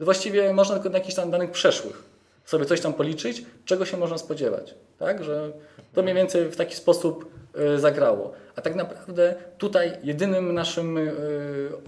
[0.00, 2.15] Właściwie można tylko na jakichś tam danych przeszłych
[2.46, 4.74] sobie coś tam policzyć, czego się można spodziewać.
[4.98, 5.24] Tak?
[5.24, 5.52] Że
[5.94, 7.32] to mniej więcej w taki sposób
[7.74, 8.32] y, zagrało.
[8.56, 11.11] A tak naprawdę tutaj jedynym naszym y,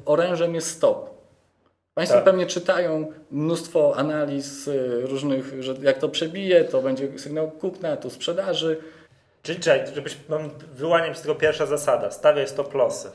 [0.04, 1.18] orężem jest stop.
[1.94, 2.24] Państwo Tak.
[2.24, 8.10] pewnie czytają mnóstwo analiz y, różnych, że jak to przebije, to będzie sygnał kupna, tu
[8.10, 8.78] sprzedaży.
[9.42, 9.58] Czyli
[9.94, 12.10] żebyś, mam, wyłaniam się z tego pierwsza zasada.
[12.10, 13.10] Stawiaj stop lossy.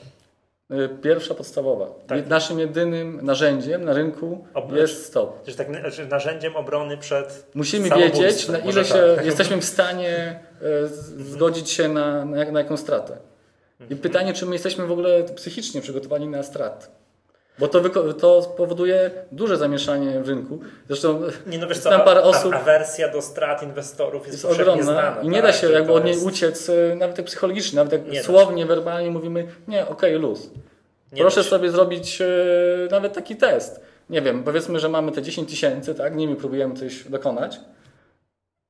[0.72, 1.88] Y, Pierwsza podstawowa.
[2.08, 2.28] Tak.
[2.28, 5.44] Naszym jedynym narzędziem na rynku jest stop.
[5.44, 8.88] Czyli tak, znaczy narzędziem obrony przed Musimy wiedzieć, na ile tak.
[8.88, 10.88] się jesteśmy w stanie e,
[11.24, 13.18] zgodzić się na, na, na jaką stratę.
[13.80, 14.00] Mhm.
[14.00, 17.03] I pytanie, czy my jesteśmy w ogóle psychicznie przygotowani na strat.
[17.60, 20.60] Bo to, to spowoduje duże zamieszanie w rynku.
[20.88, 24.60] Zresztą Nie no wiesz co, a, parę a, osób, awersja do strat inwestorów jest, jest
[24.60, 25.22] ogromna znana.
[25.22, 27.76] i nie tak, da się że jakby od niej jest- uciec, e, nawet tak psychologicznie,
[27.76, 28.24] nawet tak Nie się.
[28.24, 30.50] słownie, werbalnie mówimy, nie, okej, luz.
[31.12, 31.50] Nie Proszę się.
[31.50, 32.26] sobie zrobić e,
[32.92, 33.82] nawet taki test.
[34.10, 36.16] Nie wiem, powiedzmy, że mamy te 10 tysięcy, tak?
[36.16, 37.60] Nimi próbujemy coś dokonać.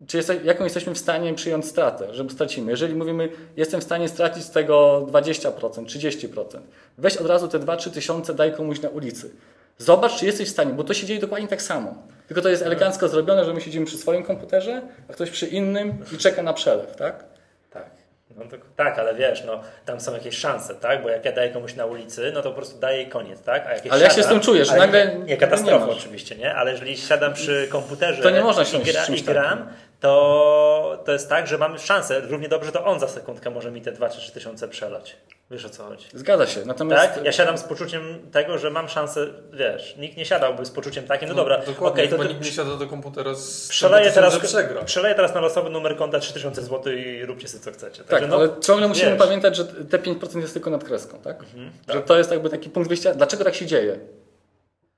[0.08, 2.72] Czy jeste, jaką jesteśmy w stanie przyjąć stratę, żeby stracimy?
[2.72, 5.52] Jeżeli mówimy, jestem w stanie stracić z tego 20%,
[5.86, 6.60] 30%,
[6.98, 9.32] weź od razu te 2-3 tysiące, daj komuś na ulicy.
[9.78, 11.96] Zobacz, czy jesteś w stanie, bo to się dzieje dokładnie tak samo.
[12.28, 15.98] Tylko to jest elegancko zrobione, że my siedzimy przy swoim komputerze, a ktoś przy innym
[16.12, 17.26] i czeka na przelew, tak?
[17.70, 17.90] Tak.
[18.38, 21.04] No to, tak, ale wiesz, no, tam są jakieś szanse, tak?
[21.04, 23.68] Bo jak ja daję komuś na ulicy, no to po prostu daję i koniec, tak?
[23.68, 24.72] A jak ja Ale jak się z tym czujesz?
[24.72, 26.56] Nagle Nie, nie katastrofa oczywiście, nie?
[26.56, 29.70] Ale jeżeli siadam przy komputerze To nie można i, siąść z gra, i gram,
[30.04, 32.20] to, to jest tak, że mamy szansę.
[32.20, 35.18] Równie dobrze to on za sekundkę może mi te 2 czy 3 tysiące przelać.
[35.52, 36.06] Wiesz o co chodzi?
[36.14, 36.66] Zgadza się.
[36.66, 37.26] Natomiast Tak?
[37.26, 41.30] Ja siadam z poczuciem tego, że mam szansę, wiesz, nikt nie siadałby z poczuciem takim,
[41.30, 44.84] no dobra, Dokładnie, okej, chyba to nikt nie siada do komputera z przeleję teraz, przegra.
[44.84, 48.04] przeleję teraz na losowy numer konta 3000 zł i róbcie sobie co chcecie.
[48.04, 49.20] Tak, no, ale ciągle musimy wiesz.
[49.20, 51.44] pamiętać, że te 5% jest tylko nad kreską, tak?
[51.90, 53.14] Że to jest jakby taki punkt wyjścia.
[53.14, 54.00] Dlaczego tak się dzieje?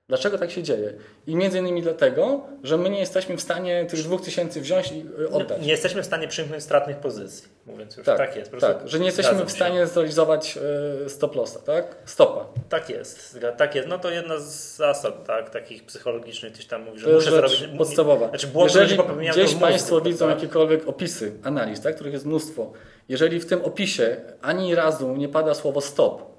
[0.07, 0.93] Dlaczego tak się dzieje?
[1.27, 5.29] I między innymi dlatego, że my nie jesteśmy w stanie tych 2000 wziąć i y,
[5.29, 5.61] oddać.
[5.61, 8.05] Nie jesteśmy w stanie przyjmować stratnych pozycji, mówiąc już.
[8.05, 8.51] Tak, jest.
[8.51, 9.55] po prostu tak, że nie jesteśmy w się.
[9.55, 10.57] stanie zrealizować
[11.05, 11.95] y, stop lossa, tak?
[12.05, 12.45] Stopa.
[12.69, 13.87] Tak jest, tak jest.
[13.87, 17.37] No to jedna z zasad tak, takich psychologicznych, ktoś tam mówi, że To jest muszę
[17.49, 17.77] zrobić.
[17.77, 18.29] podstawowa.
[18.29, 18.97] Znaczy błąd, Jeżeli
[19.29, 20.09] gdzieś mózgu, Państwo prawda?
[20.09, 22.71] widzą jakiekolwiek opisy analiz, tak, których jest mnóstwo,
[23.09, 26.34] jeżeli w tym opisie ani razu nie pada słowo stop, to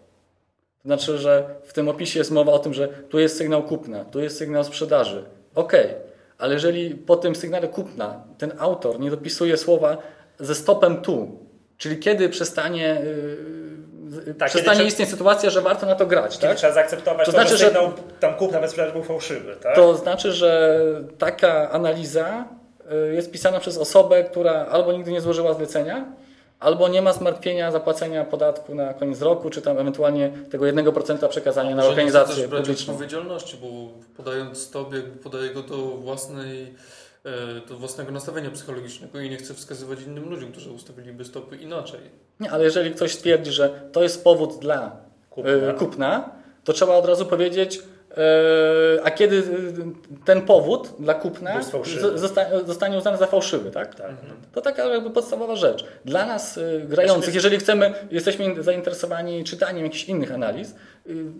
[0.86, 4.20] znaczy, że w tym opisie jest mowa o tym, że tu jest sygnał kupna, tu
[4.20, 5.24] jest sygnał sprzedaży.
[5.54, 5.94] Okej,
[6.38, 9.96] ale jeżeli po tym sygnale kupna ten autor nie dopisuje słowa
[10.38, 11.38] ze stopem tu,
[11.78, 13.02] czyli kiedy przestanie,
[14.26, 16.56] yy, Tak, przestanie kiedy istnieć sytuacja, że warto na to grać, Kiedy tak?
[16.56, 19.76] trzeba zaakceptować To to, znaczy, że sygnał tam kup nawet sprzedaż był fałszywy, tak?
[19.76, 20.80] To znaczy, że
[21.18, 22.44] taka analiza
[23.10, 26.04] y, jest pisana przez osobę, która albo nigdy nie złożyła zlecenia,
[26.60, 31.76] albo nie ma zmartwienia zapłacenia podatku na koniec roku, czy tam ewentualnie tego 1% przekazania
[31.76, 33.66] na nie organizację też brać odpowiedzialności, bo
[34.16, 36.74] podając jakby podaje go do własnej
[37.24, 42.00] e, do własnego nastawienia psychologicznego i nie chce wskazywać innym ludziom, którzy ustawiliby stopy inaczej.
[42.40, 44.96] Nie, ale jeżeli ktoś stwierdzi, że to jest powód dla
[45.30, 45.52] Kupna.
[45.52, 46.30] kupna, kupna
[46.64, 47.80] to trzeba od razu powiedzieć, e,
[49.04, 49.42] a kiedy e,
[50.24, 51.60] ten powód dla kupna
[52.64, 53.94] zostanie uznany za fałszywy, tak?
[53.94, 54.34] Tak, no.
[54.52, 55.84] To taka jakby podstawowa rzecz.
[56.04, 60.74] Dla nas y, grających, Znaczy, jeżeli chcemy, jesteśmy zainteresowani czytaniem jakichś innych analiz,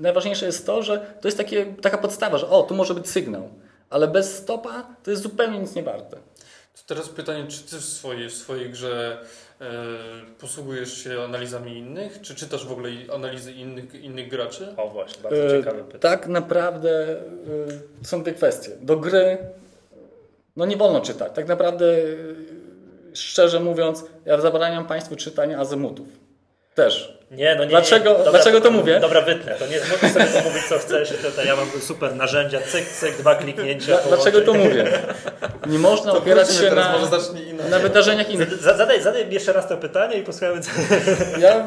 [0.01, 3.49] najważniejsze jest to, że to jest takie, taka podstawa, że o, tu może być sygnał,
[3.91, 6.17] ale bez stopa to jest zupełnie nic nie warte.
[6.77, 9.19] To teraz pytanie, czy ty w swojej, w swojej grze
[9.61, 9.67] e,
[10.39, 14.75] posługujesz się analizami innych, czy czytasz w ogóle analizy innych, innych graczy?
[14.77, 16.01] O właśnie, bardzo E, ciekawe pytanie.
[16.01, 17.17] Tak naprawdę
[18.03, 18.71] y, są dwie kwestie.
[18.81, 19.39] Do gry
[20.57, 21.33] no nie wolno czytać.
[21.35, 22.37] Tak naprawdę, y,
[23.15, 26.09] szczerze mówiąc, ja zabraniam Państwu czytania azymutów.
[26.75, 27.19] Też.
[27.31, 28.17] Nie, no nie, Dlaczego- nie.
[28.19, 29.01] Dobra, dlaczego to mówię?
[29.01, 29.55] Dobra, wytnę.
[29.55, 31.09] To nie możesz sobie to mówić, co chcesz.
[31.31, 33.87] Tutaj ja mam super narzędzia, cyk, cyk, dwa kliknięcia.
[33.87, 34.85] Dla, dlaczego to mówię?
[35.67, 38.63] Nie można opierać wróćmy się na, na wydarzeniach innych.
[38.63, 40.61] Zad- Zadaj, zadaj jeszcze raz to pytanie i posłuchajmy.
[40.63, 40.71] co-
[41.41, 41.67] Ja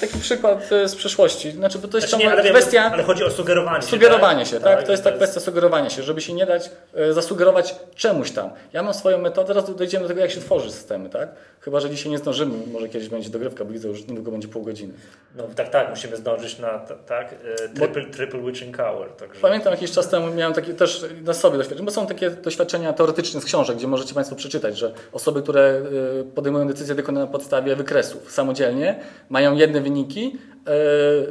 [0.00, 1.50] taki przykład e, z przeszłości.
[1.52, 3.88] Znaczy, bo to jest Znaczy, nie, ale, kwestia ale chodzi o sugerowanie się.
[3.88, 4.48] sugerowania tak?
[4.48, 4.82] się, tak?
[4.82, 8.50] To jest ta kwestia sugerowania się, żeby się nie dać e, zasugerować czemuś tam.
[8.72, 11.28] Ja mam swoją metodę, teraz dojdziemy do tego, jak się tworzy systemy, tak?
[11.60, 14.62] Chyba, że dzisiaj nie zdążymy, może kiedyś będzie dogrywka, bo widzę, już niedługo będzie pół
[14.62, 14.92] godziny.
[15.36, 17.34] No tak, tak, musimy zdążyć na ta- tak,
[17.64, 19.10] e, triple, triple Witching Hour.
[19.16, 19.40] Także.
[19.40, 23.40] Pamiętam jakiś czas temu miałem takie też na sobie doświadczenia, bo są takie doświadczenia teoretyczne
[23.40, 25.82] z książek, gdzie możecie Państwo przeczytać, że osoby, które
[26.20, 30.70] y, podejmują decyzje na podstawie wykresów samodzielnie, mają jedne wyniki, y,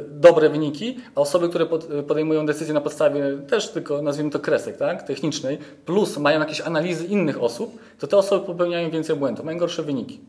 [0.08, 4.76] dobre wyniki, a osoby, które pod, podejmują decyzje na podstawie też tylko, nazwijmy to kresek,
[4.76, 9.58] tak, technicznej, plus mają jakieś analizy innych osób, to te osoby popełniają więcej błędów, mają
[9.58, 10.20] gorsze wyniki.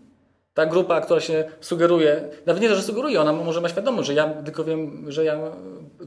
[0.53, 4.13] Ta grupa, która się sugeruje, nawet nie to, że sugeruje, ona może ma świadomość, że
[4.13, 5.39] ja tylko wiem, że ja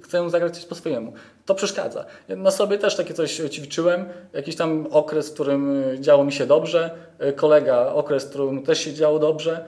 [0.02, 1.12] chcę zagrać coś po swojemu.
[1.46, 2.04] To przeszkadza.
[2.28, 6.32] Ja na sobie też takie coś ćwiczyłem, jakiś tam okres, w którym y, działo mi
[6.32, 6.90] się dobrze,
[7.28, 9.64] y, kolega okres, w którym też się działo dobrze.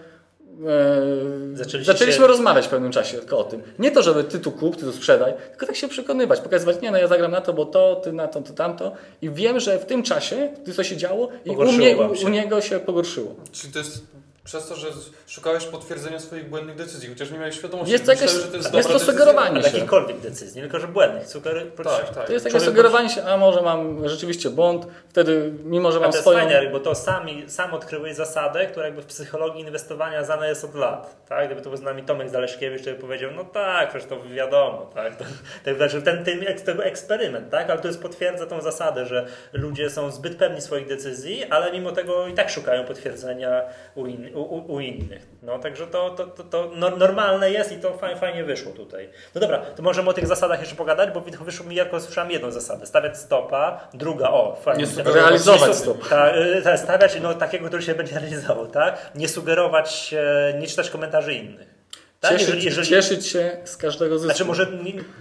[0.66, 3.62] E, Zaczęliście Zaczęliśmy się- rozmawiać w pewnym czasie tylko o tym.
[3.78, 6.90] Nie to, żeby ty tu kup, ty tu sprzedaj, tylko tak się przekonywać, pokazywać, nie
[6.90, 8.92] no ja zagram na to, bo to, ty na to, to tamto.
[9.22, 12.60] I wiem, że w tym czasie, gdy to się działo, i u, mnie, u niego
[12.60, 13.34] się pogorszyło.
[13.52, 14.06] Czyli to jest
[14.46, 14.88] przez to, że
[15.26, 17.92] szukałeś potwierdzenia swoich błędnych decyzji, chociaż nie miałeś świadomości.
[17.92, 19.62] Jest to jakaś- że to jest, jest to sugerowanie.
[19.62, 19.68] Się.
[19.68, 21.28] jakichkolwiek decyzji, tylko że błędnych.
[21.28, 22.26] Sugery, Tak, tak.
[22.26, 26.18] To jest takie sugerowanie się, a może mam rzeczywiście błąd, wtedy mimo, że mam to
[26.18, 26.38] swoją...
[26.38, 30.74] fajne, bo to sami, sam odkryłeś zasadę, która jakby w psychologii inwestowania znana jest od
[30.74, 31.16] lat.
[31.28, 31.46] Tak?
[31.46, 34.90] Gdyby to był z nami Tomek Zaleszkiewicz, to by powiedział, no tak, przecież to wiadomo.
[34.94, 35.16] Tak?
[35.16, 35.24] To,
[35.64, 37.70] tak znaczy ten, ten, ten eksperyment, tak?
[37.70, 41.92] ale to jest potwierdza tą zasadę, że ludzie są zbyt pewni swoich decyzji, ale mimo
[41.92, 43.62] tego i tak szukają potwierdzenia
[43.94, 45.27] u, in, u, u, u innych.
[45.42, 49.09] No, także to, to, to, to no- normalne jest i to fajnie, fajnie wyszło tutaj.
[49.35, 52.51] No dobra, to możemy o tych zasadach jeszcze pogadać, bo wyszło mi, Jarko, słyszałem jedną
[52.51, 52.87] zasadę.
[52.87, 54.81] Stawiać stopa, druga, o, fajnie.
[54.81, 55.22] Nie sugerować.
[55.22, 56.09] Realizować stop.
[56.09, 59.11] Ta, y, ta, stawiać no, takiego, który się będzie realizował, tak?
[59.14, 60.25] Nie sugerować, się,
[60.61, 61.75] nie czytać komentarzy innych.
[62.20, 62.31] Tak?
[62.33, 64.26] Cieszyć, Jeżeli, jeżeli, cieszyć się z każdego zysku.
[64.35, 64.66] znaczy może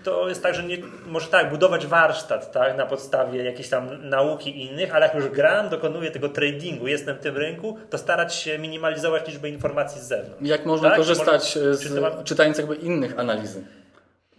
[0.04, 0.78] to jest tak, że nie,
[1.08, 5.70] może tak, budować warsztat tak, na podstawie jakiejś tam nauki innych, ale jak już gram,
[5.70, 10.42] dokonuję tego tradingu, jestem w tym rynku, to starać się minimalizować liczbę informacji z zewnątrz.
[10.50, 10.98] Jak można Tak?
[10.98, 13.64] korzystać Czy z, czy ma- czytając jakby innych analizy?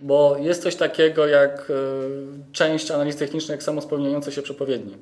[0.01, 1.75] Bo jest coś takiego jak e,
[2.53, 4.95] część analiz technicznych, jak samospełniające się przepowiednie.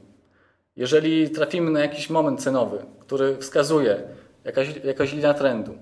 [0.76, 4.02] Jeżeli trafimy na jakiś moment cenowy, który wskazuje
[4.44, 5.78] jakaś, jakaś linia trendu,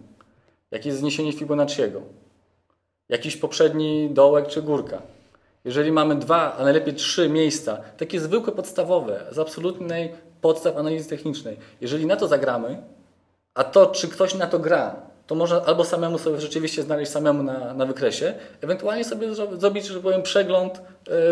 [0.72, 2.02] jakieś zniesienie Fibonacciego,
[3.08, 5.02] jakiś poprzedni dołek czy górka,
[5.64, 11.56] jeżeli mamy dwa, a najlepiej trzy miejsca, takie zwykłe, podstawowe, z absolutnej podstaw analizy technicznej,
[11.80, 12.82] jeżeli na to zagramy,
[13.54, 17.42] a to, czy ktoś na to gra, to można albo samemu sobie rzeczywiście znaleźć samemu
[17.42, 20.80] na, na wykresie, ewentualnie sobie zro- zrobić, że powiem, przegląd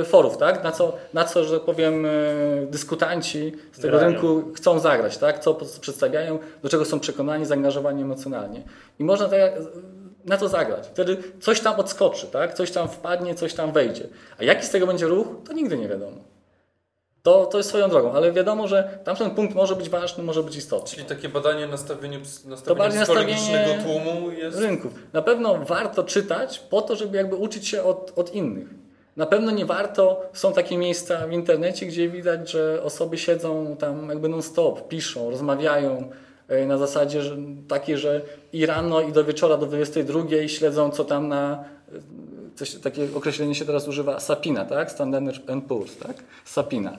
[0.01, 0.65] e, forów, tak?
[0.65, 2.11] Na co, na co, że powiem, e,
[2.67, 4.13] dyskutanci z tego Grają.
[4.13, 5.39] rynku chcą zagrać, tak?
[5.39, 8.63] Co przedstawiają, do czego są przekonani, zaangażowani emocjonalnie.
[8.99, 9.53] I można tak,
[10.25, 10.87] na to zagrać.
[10.87, 12.55] Wtedy coś tam odskoczy, tak?
[12.55, 14.05] Coś tam wpadnie, coś tam wejdzie.
[14.39, 16.17] A jaki z tego będzie ruch, to nigdy nie wiadomo.
[17.23, 20.57] To, to jest swoją drogą, ale wiadomo, że tamten punkt może być ważny, może być
[20.57, 20.89] istotny.
[20.89, 22.19] Czyli takie badanie, nastawienie
[22.79, 24.59] bardziej psychologicznego tłumu jest...
[24.59, 24.93] rynków.
[25.13, 28.69] Na pewno warto czytać po to, żeby jakby uczyć się od, od innych.
[29.17, 34.09] Na pewno nie warto, są takie miejsca w internecie, gdzie widać, że osoby siedzą tam
[34.09, 36.11] jakby non-stop, piszą, rozmawiają
[36.49, 37.37] e, na zasadzie że,
[37.69, 38.21] takiej, że
[38.53, 41.65] i rano i do wieczora do 22 śledzą co tam na
[42.61, 44.91] coś, takie określenie się teraz używa Sapina, tak?
[44.91, 45.37] Standard
[45.69, 46.17] Poor's, tak?
[46.45, 46.97] Sapina.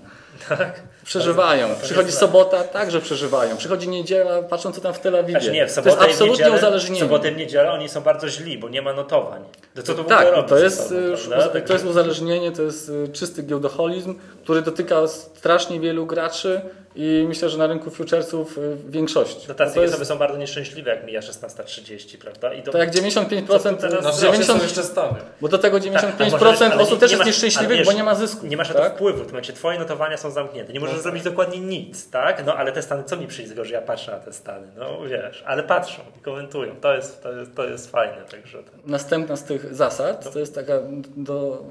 [0.50, 0.82] Tak.
[1.06, 1.68] Przeżywają.
[1.84, 3.58] Przychodzi sobota, także przeżywają.
[3.58, 5.40] Przychodzi niedziela, patrzą co tam w Tel Awiwie.
[5.40, 7.00] Znaczy nie, w to sobotę jest i w absolutnie niedzielę, w uzależnienie.
[7.00, 9.44] sobotę i w niedzielę oni są bardzo źli, bo nie ma notowań.
[9.76, 12.62] To co to w ogóle Tak, robi to jest, sobą, uz- to jest uzależnienie, to
[12.62, 16.62] jest y, czysty giełdoholizm, który dotyka strasznie wielu graczy
[16.96, 19.46] i myślę, że na rynku futuresów y, większości.
[19.48, 22.54] No tacy to jest osoby są bardzo nieszczęśliwe, jak mija 16.30, prawda?
[22.54, 25.20] I to, to jak 95%, To teraz- Na z szczęście 90, są jeszcze Stany.
[25.42, 27.88] bo do tego Tak, a 95% możesz- ale osób nie- też nie jest nieszczęśliwych, wiesz,
[27.88, 28.48] bo nie ma zysku.
[28.48, 28.94] Nie masz na to tak?
[28.96, 30.74] wpływu, w tym momencie twoje notowania są zamknięte.
[30.74, 32.46] Nie możesz zrobić dokładnie nic, tak?
[32.46, 34.68] No ale te Stany, co mi przyjdzie z tego, że ja patrzę na te Stany?
[34.78, 36.76] No wiesz, ale patrzą i komentują.
[36.82, 38.58] To jest, to jest, to jest fajne, także...
[38.86, 40.74] Następna z tych zasad to jest taka
[41.18, 41.64] do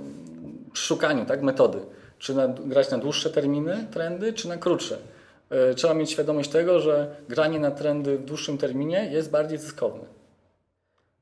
[0.74, 1.78] szukaniu tak, metody.
[2.20, 4.96] Czy na, grać na dłuższe terminy, trendy, czy na krótsze.
[5.50, 10.04] E, Trzeba mieć świadomość tego, że granie na trendy w dłuższym terminie jest bardziej zyskowne.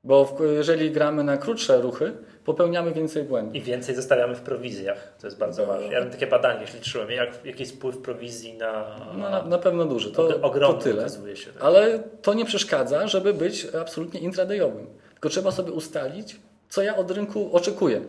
[0.04, 2.12] Bo jeżeli gramy na krótsze ruchy,
[2.44, 3.54] popełniamy więcej błędów.
[3.54, 5.68] I więcej zostawiamy w prowizjach, to jest bardzo No.
[5.68, 5.92] ważne.
[5.92, 8.96] Ja bym takie badanie liczyłem, jak, jaki jest wpływ prowizji na...
[9.14, 10.12] No, na, na pewno duży.
[10.12, 11.00] To, to ogromny tyle.
[11.00, 11.52] okazuje się.
[11.52, 11.62] Tak.
[11.64, 14.87] Ale to nie przeszkadza, żeby być absolutnie intradayowym.
[15.12, 16.37] Tylko trzeba sobie ustalić,
[16.68, 18.00] co ja od rynku oczekuję.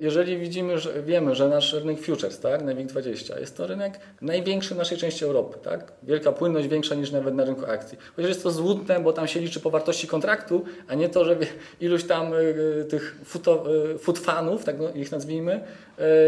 [0.00, 4.74] Jeżeli widzimy, że wiemy, że nasz rynek futures, tak, na WIG20, jest to rynek największy
[4.74, 5.92] w naszej części Europy, tak?
[6.02, 7.98] Wielka płynność większa niż nawet na rynku akcji.
[8.16, 11.36] Chociaż jest to złudne, bo tam się liczy po wartości kontraktu, a nie to, że
[11.80, 15.60] iluś tam y, tych futo, y, futfanów, tak no, ich nazwijmy,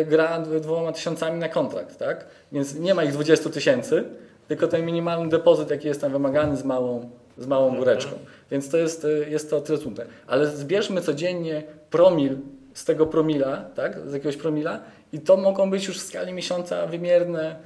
[0.02, 2.26] y, gra dwoma tysiącami na kontrakt, tak?
[2.52, 4.04] Więc nie ma ich 20 tysięcy,
[4.48, 8.18] tylko ten minimalny depozyt, jaki jest tam wymagany z małą, z małą góreczką.
[8.50, 10.06] Więc to jest, y, jest to tyle trudne.
[10.26, 12.36] Ale zbierzmy codziennie promil
[12.76, 13.98] z tego promila, tak?
[14.06, 14.80] z jakiegoś promila
[15.12, 17.56] i to mogą być już w skali miesiąca wymierne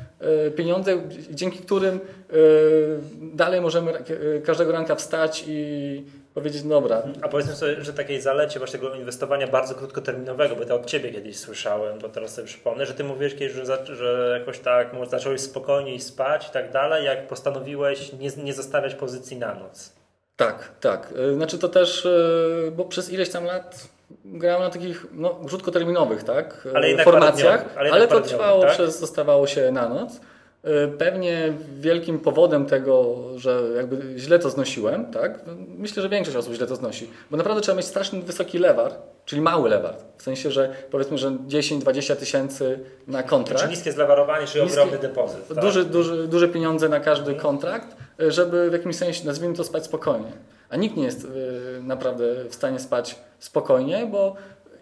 [0.47, 2.01] y, pieniądze, dzięki którym y,
[3.23, 8.59] dalej możemy y, każdego ranka wstać i powiedzieć, dobra, A powiedzmy sobie, że takiej zalecie
[8.59, 12.87] właśnie tego inwestowania bardzo krótkoterminowego, bo to od Ciebie kiedyś słyszałem, bo teraz sobie przypomnę,
[12.87, 17.05] że Ty mówiłeś kiedyś, że, że jakoś tak może zacząłeś spokojniej spać i tak dalej,
[17.05, 19.93] jak postanowiłeś nie, nie zostawiać pozycji na noc.
[20.37, 21.15] Tak, tak.
[21.35, 22.09] Znaczy to też,
[22.77, 23.89] bo przez ileś tam lat
[24.25, 28.73] grałem na takich no, krótkoterminowych tak, Ale jednak formacjach, ale ale, to trwało tak?
[28.73, 30.21] przez, zostawało się na noc.
[30.65, 35.41] Y, Pewnie wielkim powodem tego, że jakby źle to znosiłem, tak?
[35.79, 38.93] Myślę, że większość osób źle to znosi, bo naprawdę trzeba mieć strasznie wysoki lewar,
[39.25, 39.95] czyli mały lewar.
[40.17, 43.63] W sensie, że powiedzmy, że 10-20 tysięcy na kontrakt.
[43.63, 45.49] Czy niskie zlewarowanie, czy Niskie- ogromny depozyt.
[45.49, 45.59] Tak?
[45.59, 49.85] Duży, duży, duże pieniądze na każdy kontrakt, y, żeby w jakimś sensie, nazwijmy to, spać
[49.85, 50.33] spokojnie.
[50.71, 51.29] A nikt nie jest y,
[51.83, 54.35] naprawdę w stanie spać spokojnie, bo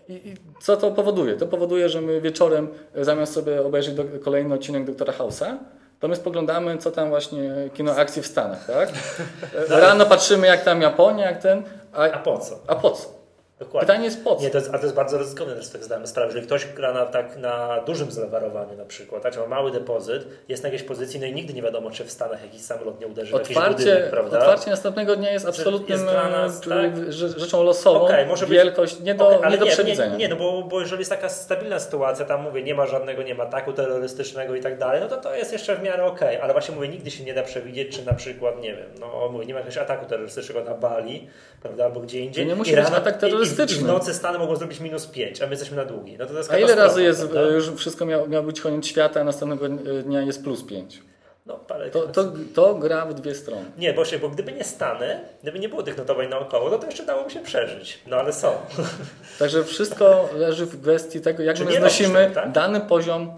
[0.08, 1.36] i, co to powoduje?
[1.36, 5.56] To powoduje, że my wieczorem, y, zamiast sobie obejrzeć do, kolejny odcinek Doktora House'a,
[6.00, 8.88] to my spoglądamy, co tam właśnie kino akcji w Stanach, tak?
[9.68, 12.58] Rano patrzymy, jak tam Japonia, jak ten, a, A po co?
[12.66, 13.17] a po co?
[13.58, 13.80] Dokładnie.
[13.86, 14.42] Pytanie jest po co?
[14.42, 16.28] Nie, to jest, a to jest bardzo ryzykowne też tak zdamy sprawę.
[16.28, 20.62] Jeżeli ktoś gra na, tak, na dużym zlewarowaniu na przykład, tak, ma mały depozyt, jest
[20.62, 23.30] na jakiejś pozycji, no i nigdy nie wiadomo, czy w Stanach jakiś samolot nie uderzy
[23.30, 24.38] w jakiś Otwarcie, budynek, prawda?
[24.38, 26.96] otwarcie następnego dnia jest absolutnym jest dla nas, e, tak?
[27.08, 28.00] rze- rzeczą losową.
[28.00, 30.10] Okej, może być- Wielkość nie do, Okej, ale nie do nie, przewidzenia.
[30.12, 33.22] Nie, nie, no bo, bo jeżeli jest taka stabilna sytuacja, tam mówię, nie ma żadnego,
[33.22, 36.36] nie ma ataku terrorystycznego i tak dalej, no to to jest jeszcze w miarę okej,
[36.40, 39.46] ale właśnie mówię, nigdy się nie da przewidzieć, czy na przykład, nie wiem, no mówię,
[39.46, 41.28] nie ma jakiegoś ataku terrorystycznego na Bali,
[41.62, 42.44] prawda, albo gdzie indziej.
[42.44, 43.47] To nie musi być atak terrorystyczny.
[43.52, 46.16] I w nocy Stany mogą zrobić minus 5, a my jesteśmy na długi.
[46.18, 47.40] No to, to A ile razy jest, prawda?
[47.40, 49.68] już wszystko miało, być koniec świata, a następnego
[50.02, 51.02] dnia jest plus 5?
[51.48, 51.60] No,
[51.92, 53.64] To, to, to gra w dwie strony.
[53.78, 56.86] Nie, bo, się, bo gdyby nie Stany, gdyby nie było tych notowań naokoło, no to
[56.86, 57.98] jeszcze dałoby się przeżyć.
[58.06, 58.52] No ale są.
[59.38, 62.52] Także wszystko leży w kwestii tego, jak Czy my znosimy tak?
[62.52, 63.30] dany poziom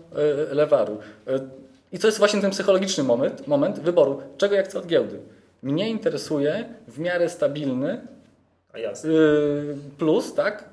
[0.51, 0.99] e, lewaru.
[1.27, 1.39] E,
[1.93, 5.21] I to jest właśnie ten psychologiczny moment, moment wyboru, czego ja chcę od giełdy.
[5.63, 8.07] Mnie interesuje w miarę stabilny
[9.99, 10.65] plus, tak?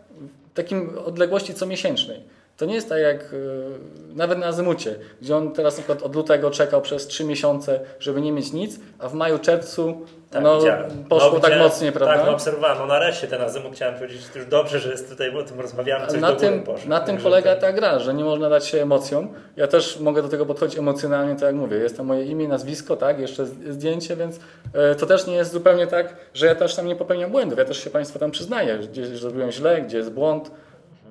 [0.52, 2.22] W takim odległości comiesięcznej.
[2.58, 6.16] To nie jest tak jak yy, nawet na Azymucie, gdzie on teraz na przykład od
[6.16, 10.60] lutego czekał przez 3 miesiące, żeby nie mieć nic, a w maju, czerwcu Tak, no,
[10.60, 11.04] widziałem.
[11.10, 11.70] poszło No, tak widziałem.
[11.70, 12.16] mocniej, prawda?
[12.16, 12.78] Tak, no obserwowałem.
[12.78, 15.60] No nareszcie ten azymut chciałem powiedzieć, że już dobrze, że jest tutaj, bo o tym
[15.60, 16.90] rozmawiamy, coś na do tym, poszło.
[16.90, 19.30] na tym Także polega to- ta gra, że nie można dać się emocjom.
[19.58, 21.78] Ja też mogę do tego podchodzić emocjonalnie, tak jak mówię.
[21.78, 24.40] Jest to moje imię, nazwisko, tak, jeszcze zdjęcie, więc
[24.74, 27.60] e, to też nie jest zupełnie tak, że ja też tam nie popełniam błędów.
[27.60, 30.52] Ja też się Państwu tam przyznaję, gdzie zrobiłem źle, gdzie jest błąd.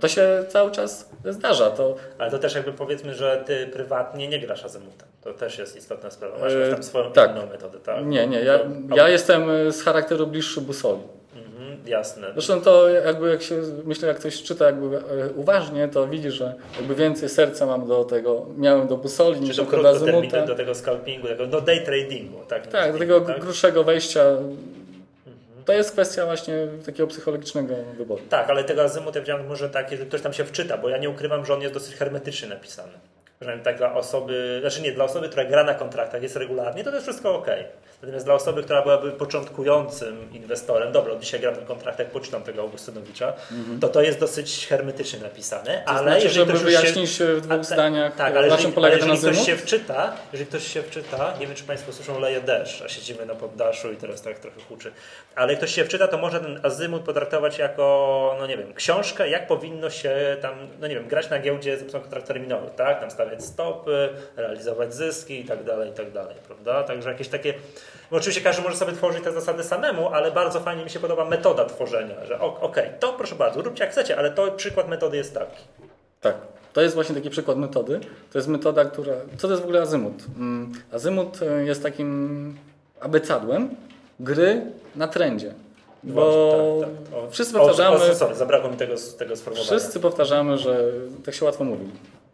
[0.00, 1.70] To się cały czas zdarza.
[1.70, 5.08] To, Ale to też jakby powiedzmy, że ty prywatnie nie grasz azymutem.
[5.22, 6.38] To też jest istotna sprawa.
[6.38, 7.30] Masz E, tam swoją tak.
[7.30, 8.06] inną metodę, tak?
[8.06, 8.40] nie, nie.
[8.40, 8.58] Ja,
[8.96, 11.00] ja jestem e, z charakteru bliższy busoli.
[11.36, 12.26] Mhm, jasne.
[12.32, 15.00] Zresztą to jakby jak się, myślę, jak ktoś czyta jakby e,
[15.36, 19.88] uważnie, to widzi, że jakby więcej serca mam do tego, miałem do busoli niż do
[19.88, 20.42] azymuta.
[20.46, 22.66] do tego scalpingu, do day tradingu, tak?
[22.66, 23.40] Tak, do tego tak?
[23.40, 24.24] grubszego wejścia
[25.66, 26.54] To jest kwestia właśnie
[26.86, 28.22] takiego psychologicznego wyboru.
[28.30, 30.98] Tak, ale tego azymutu ja powiedziałem może tak, jeżeli ktoś tam się wczyta, bo ja
[30.98, 32.92] nie ukrywam, że on jest dosyć hermetycznie napisany.
[33.40, 36.90] Przynajmniej tak dla osoby, znaczy nie, dla osoby, która gra na kontraktach jest regularnie, to
[36.90, 37.46] jest wszystko ok.
[38.02, 43.32] Natomiast dla osoby, która byłaby początkującym inwestorem, dobra, dzisiaj gram na kontraktach, poczytam tego Augustynowicza,
[43.80, 47.26] to to jest dosyć hermetycznie napisane, To ale znaczy, jeżeli żeby wyjaśnić się...
[47.34, 50.12] w dwóch A, ta- zdaniach, tak, ale jeżeli, polega ale ten jeżeli ktoś się wczyta,
[50.32, 53.92] jeżeli ktoś się wczyta, nie wiem czy Państwo słyszą leje deszcz, a siedzimy na poddaszu
[53.92, 54.92] i teraz tak trochę huczy,
[55.34, 59.28] ale jak ktoś się wczyta, to może ten azymut potraktować jako, no nie wiem, książkę,
[59.28, 63.00] jak powinno się tam, no nie wiem, grać na giełdzie z pomocą kontrakt terminowych, tak?
[63.00, 66.82] Tam stawiać stopy, realizować zyski i tak dalej, i tak dalej, prawda?
[66.82, 67.54] Także jakieś takie,
[68.10, 71.64] oczywiście każdy może sobie tworzyć te zasady samemu, ale bardzo fajnie mi się podoba metoda
[71.64, 75.34] tworzenia, że ok- okej, to proszę bardzo, róbcie jak chcecie, ale to przykład metody jest
[75.34, 75.62] taki.
[76.20, 76.34] Tak.
[76.72, 78.00] To jest właśnie taki przykład metody.
[78.32, 79.12] To jest metoda, która.
[79.36, 80.14] Co to jest w ogóle azymut?
[80.36, 82.58] Mm, Azymut e, jest takim
[83.00, 83.70] abecadłem
[84.20, 84.62] gry
[84.96, 85.54] na trendzie.
[86.02, 87.18] Bo tak, tak.
[87.18, 89.78] O, wszyscy o, powtarzamy, O, sorry, zabrakło mi tego, tego sformułowania.
[89.78, 90.78] wszyscy powtarzamy, że
[91.24, 91.84] tak się łatwo mówi.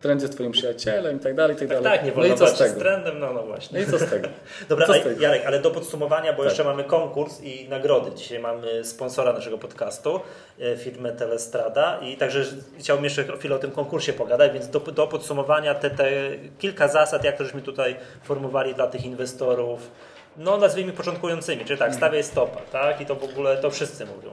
[0.02, 1.98] Trend jest twoim przyjacielem i tak dalej, i tak Tak, dalej.
[1.98, 2.80] tak, nie no wolno i co z tego?
[2.80, 3.78] trendem, no, no właśnie.
[3.80, 4.28] No i co z tego?
[4.68, 5.20] Dobra, Co z tego?
[5.20, 6.46] Jarek, ale do podsumowania, bo Tak.
[6.46, 8.10] jeszcze mamy konkurs i nagrody.
[8.16, 10.20] Dzisiaj mamy sponsora naszego podcastu,
[10.60, 12.44] e, firmę Telestrada i także
[12.78, 16.10] chciałbym jeszcze chwilę o tym konkursie pogadać, więc do, do podsumowania te, te
[16.58, 19.90] kilka zasad, jak to żeśmy tutaj formowali dla tych inwestorów,
[20.36, 21.90] no nazwijmy początkującymi, czyli Mhm.
[21.90, 23.00] tak, stawiaj stopa, tak?
[23.00, 24.30] I to w ogóle, to wszyscy mówią.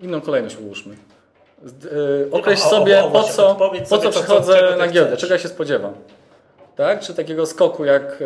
[0.00, 0.96] Inną kolejność ułóżmy.
[1.64, 3.54] Yy, określ o, o, sobie, o, po właśnie, co,
[3.88, 5.92] po co przychodzę na giełdę, czego ja się spodziewam.
[6.76, 7.00] Tak?
[7.00, 8.22] Czy takiego skoku jak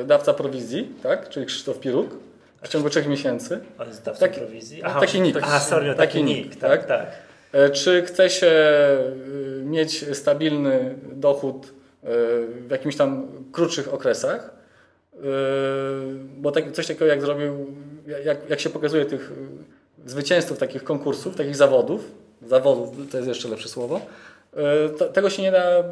[0.00, 1.28] e, dawca prowizji, tak?
[1.28, 2.10] czyli Krzysztof Piruk
[2.62, 3.60] w ciągu trzech miesięcy.
[3.78, 4.82] On jest dawcą Taki- prowizji.
[4.82, 5.38] no, taki nick.
[5.42, 6.86] A, sorry, taki, Taki nick, nick, tak, tak?
[6.86, 7.08] tak.
[7.52, 11.70] E, Czy chce się y, mieć stabilny dochód y,
[12.66, 14.50] w jakimś tam krótszych okresach?
[15.14, 15.18] Y,
[16.36, 17.66] Bo tak, coś takiego jak zrobił,
[18.24, 19.32] jak, jak się pokazuje tych
[20.06, 22.10] y, zwycięzców takich konkursów, takich zawodów,
[22.48, 24.00] zawodów to jest jeszcze lepsze słowo,
[24.98, 25.82] to, tego się nie da y,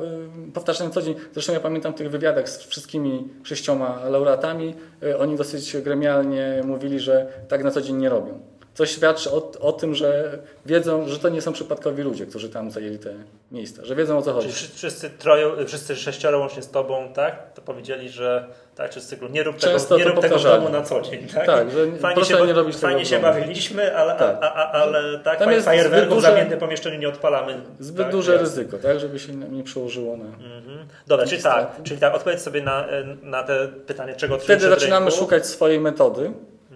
[0.55, 1.15] powtarzać na co dzień.
[1.33, 7.27] Zresztą ja pamiętam tych wywiadach z wszystkimi sześcioma laureatami, y, oni dosyć gremialnie mówili, że
[7.49, 8.41] tak na co dzień nie robią.
[8.81, 12.71] Co świadczy o, o tym, że wiedzą, że to nie są przypadkowi ludzie, którzy tam
[12.71, 13.15] zajęli te
[13.53, 14.53] miejsca, że wiedzą o co chodzi.
[14.53, 17.53] Czyli wszyscy, troje, wszyscy sześcioro łącznie z tobą, tak?
[17.55, 20.39] To powiedzieli, że tak, czy z cyklu nie rób tego, Często nie to rób tego
[20.39, 21.47] w domu na co dzień, tak?
[21.47, 24.37] Tak, że fajnie się, nie robić tego fajnie się bawiliśmy, ale, Tak.
[24.41, 27.61] a, a, ale tak, Tam jest fajerwerków zbyt w duże- zamiennym pomieszczeniu nie odpalamy.
[27.81, 30.25] Zbyt tak, duże ryzyko, tak, żeby się nie przełożyło na...
[30.25, 30.87] Mhm.
[31.07, 32.87] Dobra, czyli tak, czyli tak, odpowiedz sobie na,
[33.23, 35.21] na te pytanie, czego Wtedy zaczynamy ręku.
[35.21, 36.33] szukać swojej metody.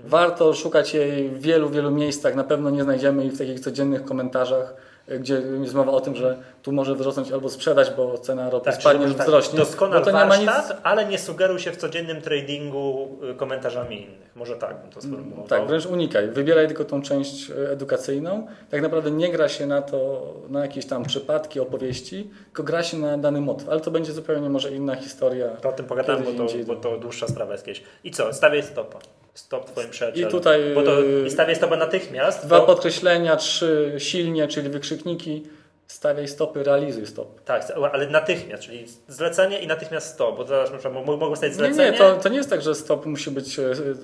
[0.07, 2.35] Warto szukać jej w wielu, wielu miejscach.
[2.35, 4.75] Na pewno nie znajdziemy jej w takich codziennych komentarzach,
[5.11, 8.65] y, gdzie jest mowa o tym, że tu może wzrosnąć albo sprzedać, bo cena ropy
[8.65, 9.59] Tak, spadnie lub tak, wzrośnie.
[9.59, 10.47] doskonal bo to nie ma nic...
[10.47, 14.37] warsztat, ale nie sugeruj się w codziennym tradingu y, komentarzami innych.
[14.37, 15.47] Może tak bym to sformułował.
[15.47, 16.29] Tak, wręcz unikaj.
[16.29, 18.47] Wybieraj tylko tą część e, edukacyjną.
[18.71, 22.99] Tak naprawdę nie gra się na to, na jakieś tam przypadki, opowieści, tylko gra się
[22.99, 23.69] na dany motyw.
[23.69, 25.49] Ale to będzie zupełnie może inna historia.
[25.49, 27.83] To o tym pogadamy, bo to, bo to dłuższa sprawa jest kiedyś.
[28.05, 28.33] I co?
[28.33, 28.99] Stawiaj stopa.
[29.35, 30.29] Stop twoim przyjacielem.
[30.29, 32.47] I tutaj, Bo to, yy, I stawiaj stopa natychmiast.
[32.47, 35.43] Dwa podkreślenia, trzy silnie, czyli wykrzykniki.
[35.87, 37.41] Stawiaj stopy, realizuj stop.
[37.45, 40.37] Tak, ale natychmiast, czyli zlecenie i natychmiast stop.
[40.37, 41.91] Bo zaraz mogą stać Nie, zlecenie.
[41.93, 43.63] nie, to, to nie jest tak, że stop musi być e,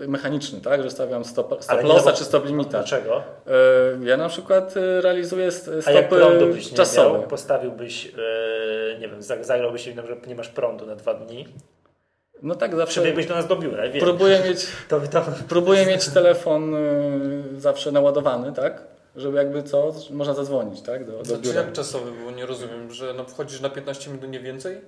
[0.08, 0.82] mechaniczny, tak?
[0.82, 2.70] Że stawiam stop, stop nie, no bo- czy stop limita.
[2.70, 3.22] Dlaczego?
[3.46, 7.18] E, Ja na przykład e, realizuję st- A jak stopy prądu byś nie czasowe.
[7.18, 9.92] miał, postawiłbyś, e, nie wiem, zag- zagrałbyś że
[10.26, 11.48] nie masz prądu na dwa dni,
[12.42, 14.00] No tak, zawsze do nas do biura, wiem.
[14.00, 16.78] próbuję mieć, To, to, próbuję mieć telefon e,
[17.58, 18.82] zawsze naładowany, tak?
[19.16, 21.04] Żeby jakby co, można zadzwonić, tak?
[21.06, 21.60] Do, do Znaczy biura.
[21.60, 24.80] jak czasowy było, nie rozumiem, że no wchodzisz na 15 minut, nie więcej?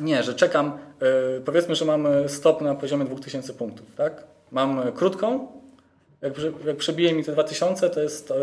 [0.00, 4.24] Nie, że czekam, e, powiedzmy, że mamy stop na poziomie 2000 punktów, tak?
[4.50, 5.48] Mam krótką,
[6.22, 6.32] jak,
[6.66, 8.34] jak przebije mi te 2000, to jest, e,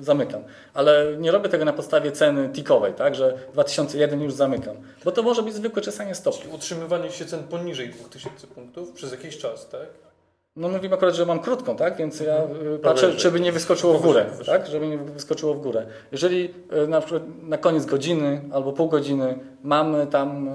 [0.00, 0.42] zamykam.
[0.74, 3.14] Ale nie robię tego na podstawie ceny tikowej, tak?
[3.14, 4.76] Że 2001 już zamykam.
[5.04, 6.38] Bo to może być zwykłe czesanie stopu.
[6.38, 9.86] Czyli utrzymywanie się cen poniżej 2000 punktów przez jakiś czas, tak?
[10.56, 11.96] No mówimy akurat, że mam krótką, tak?
[11.96, 12.74] Więc ja Mhm.
[12.74, 14.66] y, patrzę, żeby nie wyskoczyło w górę, tak?
[14.66, 15.86] Żeby nie wyskoczyło w górę.
[16.12, 16.54] Jeżeli
[16.84, 20.52] y, na przykład na koniec godziny albo pół godziny mamy tam y,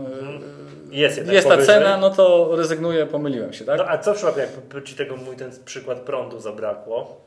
[0.91, 1.75] jest jednak jest ta powyżej.
[1.75, 3.77] cena, no to rezygnuję, pomyliłem się, tak?
[3.77, 7.26] No a co w przypadku, jakby ci tego mój ten przykład prądu zabrakło?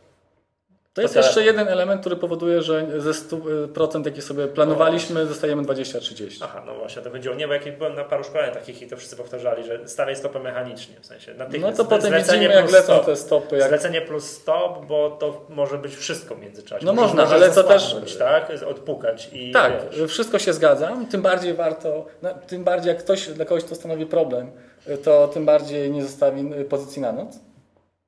[0.94, 6.40] To jest jeszcze jeden element, który powoduje, że ze 100% jakie sobie planowaliśmy, zostajemy 20-30.
[6.44, 7.34] Aha, no właśnie, to chodziło.
[7.34, 10.38] Nie, bo jak byłem na paru szkoleniach takich i to wszyscy powtarzali, że stawiaj stopę
[10.40, 13.06] mechanicznie, w sensie No to potem widzimy, jak lecą stop.
[13.06, 13.56] te stopy.
[13.56, 13.68] Jak...
[13.68, 16.86] Zlecenie plus stop, bo to może być wszystko w międzyczasie.
[16.86, 18.50] No można, możesz ale to też- tak?
[18.68, 20.10] Odpukać i Tak, wiesz.
[20.10, 21.06] wszystko się zgadzam.
[21.06, 24.50] Tym bardziej warto, no, tym bardziej jak ktoś, dla kogoś to stanowi problem,
[25.04, 27.49] to tym bardziej nie zostawi pozycji na noc.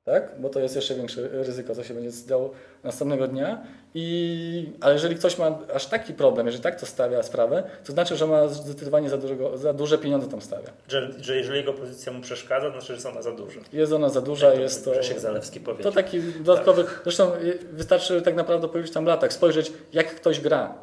[0.04, 0.40] Tak?
[0.40, 2.50] Bo to jest jeszcze większe ryzyko, co się będzie działo
[2.84, 3.62] następnego dnia.
[3.94, 8.16] I, ale jeżeli ktoś ma aż taki problem, jeżeli tak to stawia sprawę, to znaczy,
[8.16, 10.68] że ma zdecydowanie za, dużego, za duże pieniądze tam stawia.
[10.88, 13.60] Że, że jeżeli jego pozycja mu przeszkadza, to znaczy, że jest ona za duża.
[13.72, 14.90] Jest ona za duża, to jest to...
[14.90, 15.92] Grzesiek Zalewski powiedział.
[15.92, 16.84] To taki dodatkowy.
[17.02, 17.30] Zresztą
[17.72, 20.74] wystarczy tak naprawdę powiedzieć tam latach, spojrzeć, jak ktoś gra.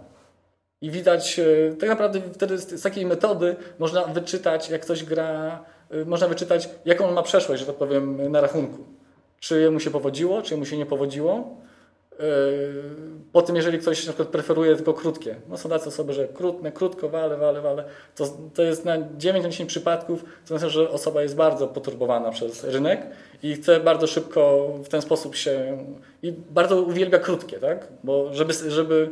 [0.81, 6.05] I widać, e, tak naprawdę wtedy z takiej metody można wyczytać, jak ktoś gra, e,
[6.05, 8.98] można wyczytać, jaką on ma przeszłość, że tak powiem, na rachunku.
[9.39, 11.57] Czy mu się powodziło, czy mu się nie powodziło.
[12.19, 12.23] E,
[13.31, 16.71] po tym, jeżeli ktoś na przykład preferuje tylko krótkie, no są tacy osoby, że krótne,
[16.71, 17.83] krótko, wale, wale, wale,
[18.15, 22.31] to, to jest na 9 na 10 przypadków, to znaczy, że osoba jest bardzo poturbowana
[22.31, 23.01] przez rynek
[23.43, 25.77] i chce bardzo szybko w ten sposób się
[26.23, 27.87] i bardzo uwielbia krótkie, tak?
[28.03, 29.09] Bo żeby, żeby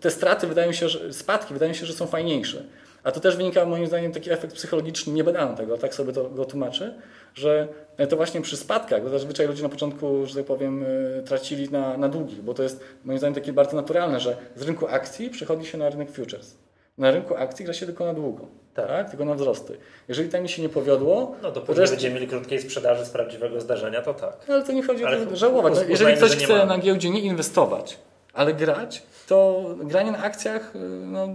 [0.00, 2.64] te straty wydają się, że spadki wydają się, że są fajniejsze.
[3.04, 6.30] A to też wynika moim zdaniem taki efekt psychologiczny, nie badałem tego, tak sobie to
[6.30, 6.94] go tłumaczę,
[7.34, 7.68] że
[8.08, 11.96] to właśnie przy spadkach, bo zazwyczaj ludzie na początku, że tak powiem, y, tracili na,
[11.96, 15.66] na długich, bo to jest moim zdaniem takie bardzo naturalne, że z rynku akcji przechodzi
[15.66, 16.56] się na rynek futures.
[16.98, 18.88] Na rynku akcji gra się tylko na długo, tak.
[18.88, 19.10] tak?
[19.10, 19.76] Tylko na wzrosty.
[20.08, 21.36] Jeżeli tam mi się nie powiodło...
[21.42, 24.36] No to później będziemy mieli krótkiej sprzedaży z prawdziwego zdarzenia, to tak.
[24.48, 25.74] Ale to nie chodzi ale o to żałować.
[25.88, 26.64] Jeżeli ktoś chce ma.
[26.64, 27.98] na giełdzie nie inwestować,
[28.32, 31.28] ale grać, to granie na akcjach, y, no,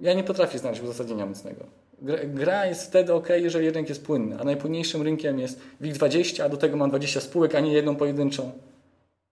[0.00, 1.64] ja nie potrafię znaleźć uzasadnienia mocnego.
[2.24, 6.56] Gra jest wtedy ok, jeżeli rynek jest płynny, a najpłynniejszym rynkiem jest WIG20, a do
[6.56, 8.52] tego mam 20 spółek, a nie jedną pojedynczą.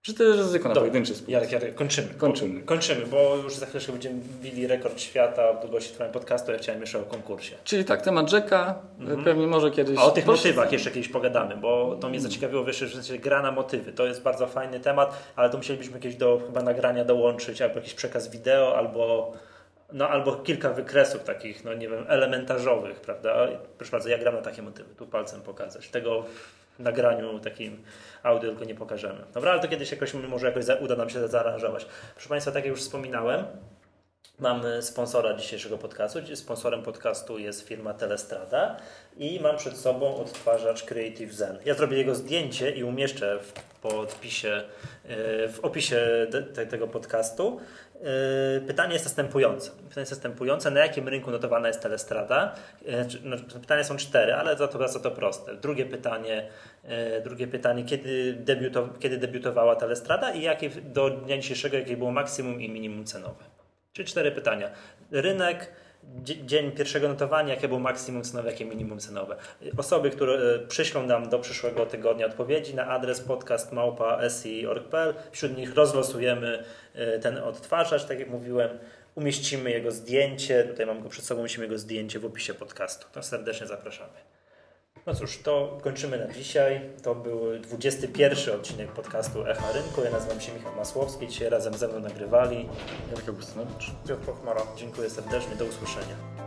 [0.03, 1.53] Czy to jest ryzyko na Dobra, pojedynczy spółek?
[1.53, 2.09] Jarek, kończymy.
[2.09, 2.61] Kończymy.
[2.61, 6.53] Bo, kończymy, bo już za chwilę będziemy bili rekord świata w długości trwania podcastu.
[6.53, 7.57] Ja chciałem jeszcze o konkursie.
[7.65, 9.25] Czyli tak, temat Jacka, mhm.
[9.25, 9.99] pewnie może kiedyś...
[9.99, 13.19] A o tych motywach jeszcze kiedyś pogadamy, bo to mnie zaciekawiło, wiesz, że w sensie
[13.19, 13.93] gra na motywy.
[13.93, 17.95] To jest bardzo fajny temat, ale to musielibyśmy jakieś do chyba nagrania dołączyć, albo jakiś
[17.95, 19.33] przekaz wideo, albo
[19.93, 23.49] no albo kilka wykresów takich, no nie wiem, elementarzowych, prawda?
[23.79, 25.89] Proszę bardzo, ja gram na takie motywy, tu palcem pokazać.
[25.89, 26.23] Tego
[26.79, 27.83] w nagraniu takim
[28.23, 29.25] audio tylko nie pokażemy.
[29.35, 31.87] Dobra, ale to kiedyś jakoś, może jakoś uda nam się zaaranżować.
[32.15, 33.45] Proszę Państwa, tak jak już wspominałem,
[34.41, 36.19] Mamy sponsora dzisiejszego podcastu.
[36.35, 38.77] Sponsorem podcastu jest firma Telestrada
[39.17, 41.59] i mam przed sobą odtwarzacz Creative Zen.
[41.65, 46.27] Ja zrobię jego zdjęcie i umieszczę w podpisie, e, w opisie
[46.71, 47.61] tego podcastu.
[48.01, 49.71] E, pytanie jest następujące.
[49.71, 50.71] Pytanie jest następujące.
[50.71, 52.55] Na jakim rynku notowana jest Telestrada?
[52.87, 55.57] E, no, pytania są cztery, ale za to, za to proste.
[55.57, 56.49] Drugie pytanie,
[57.25, 62.61] drugie pytanie kiedy, debiutow, kiedy debiutowała Telestrada i jakie do dnia dzisiejszego jakie było maksimum
[62.61, 63.45] i minimum cenowe?
[63.93, 64.71] Czyli cztery pytania.
[65.11, 65.73] Rynek,
[66.25, 69.37] dzień pierwszego notowania, jakie było maksimum cenowe, jakie minimum cenowe.
[69.77, 75.15] Osoby, które e, przyślą nam do przyszłego tygodnia odpowiedzi na adres podcastmałpa.si.org.pl.
[75.33, 78.79] Wśród nich rozlosujemy e, ten odtwarzacz, tak jak mówiłem.
[79.15, 83.07] Umieścimy jego zdjęcie, tutaj mam go przed sobą, umieścimy jego zdjęcie w opisie podcastu.
[83.13, 84.38] To serdecznie zapraszamy.
[85.09, 86.81] No cóż, to kończymy na dzisiaj.
[87.03, 90.03] To był 21 odcinek podcastu Echa Rynku.
[90.05, 91.29] Ja nazywam się Michał Masłowski.
[91.29, 92.69] Dzisiaj razem ze mną nagrywali
[93.11, 93.91] Jarek Augustynowicz.
[94.09, 94.63] Piotr Pochmara.
[94.77, 95.57] Dziękuję serdecznie.
[95.57, 96.38] Do usłyszenia.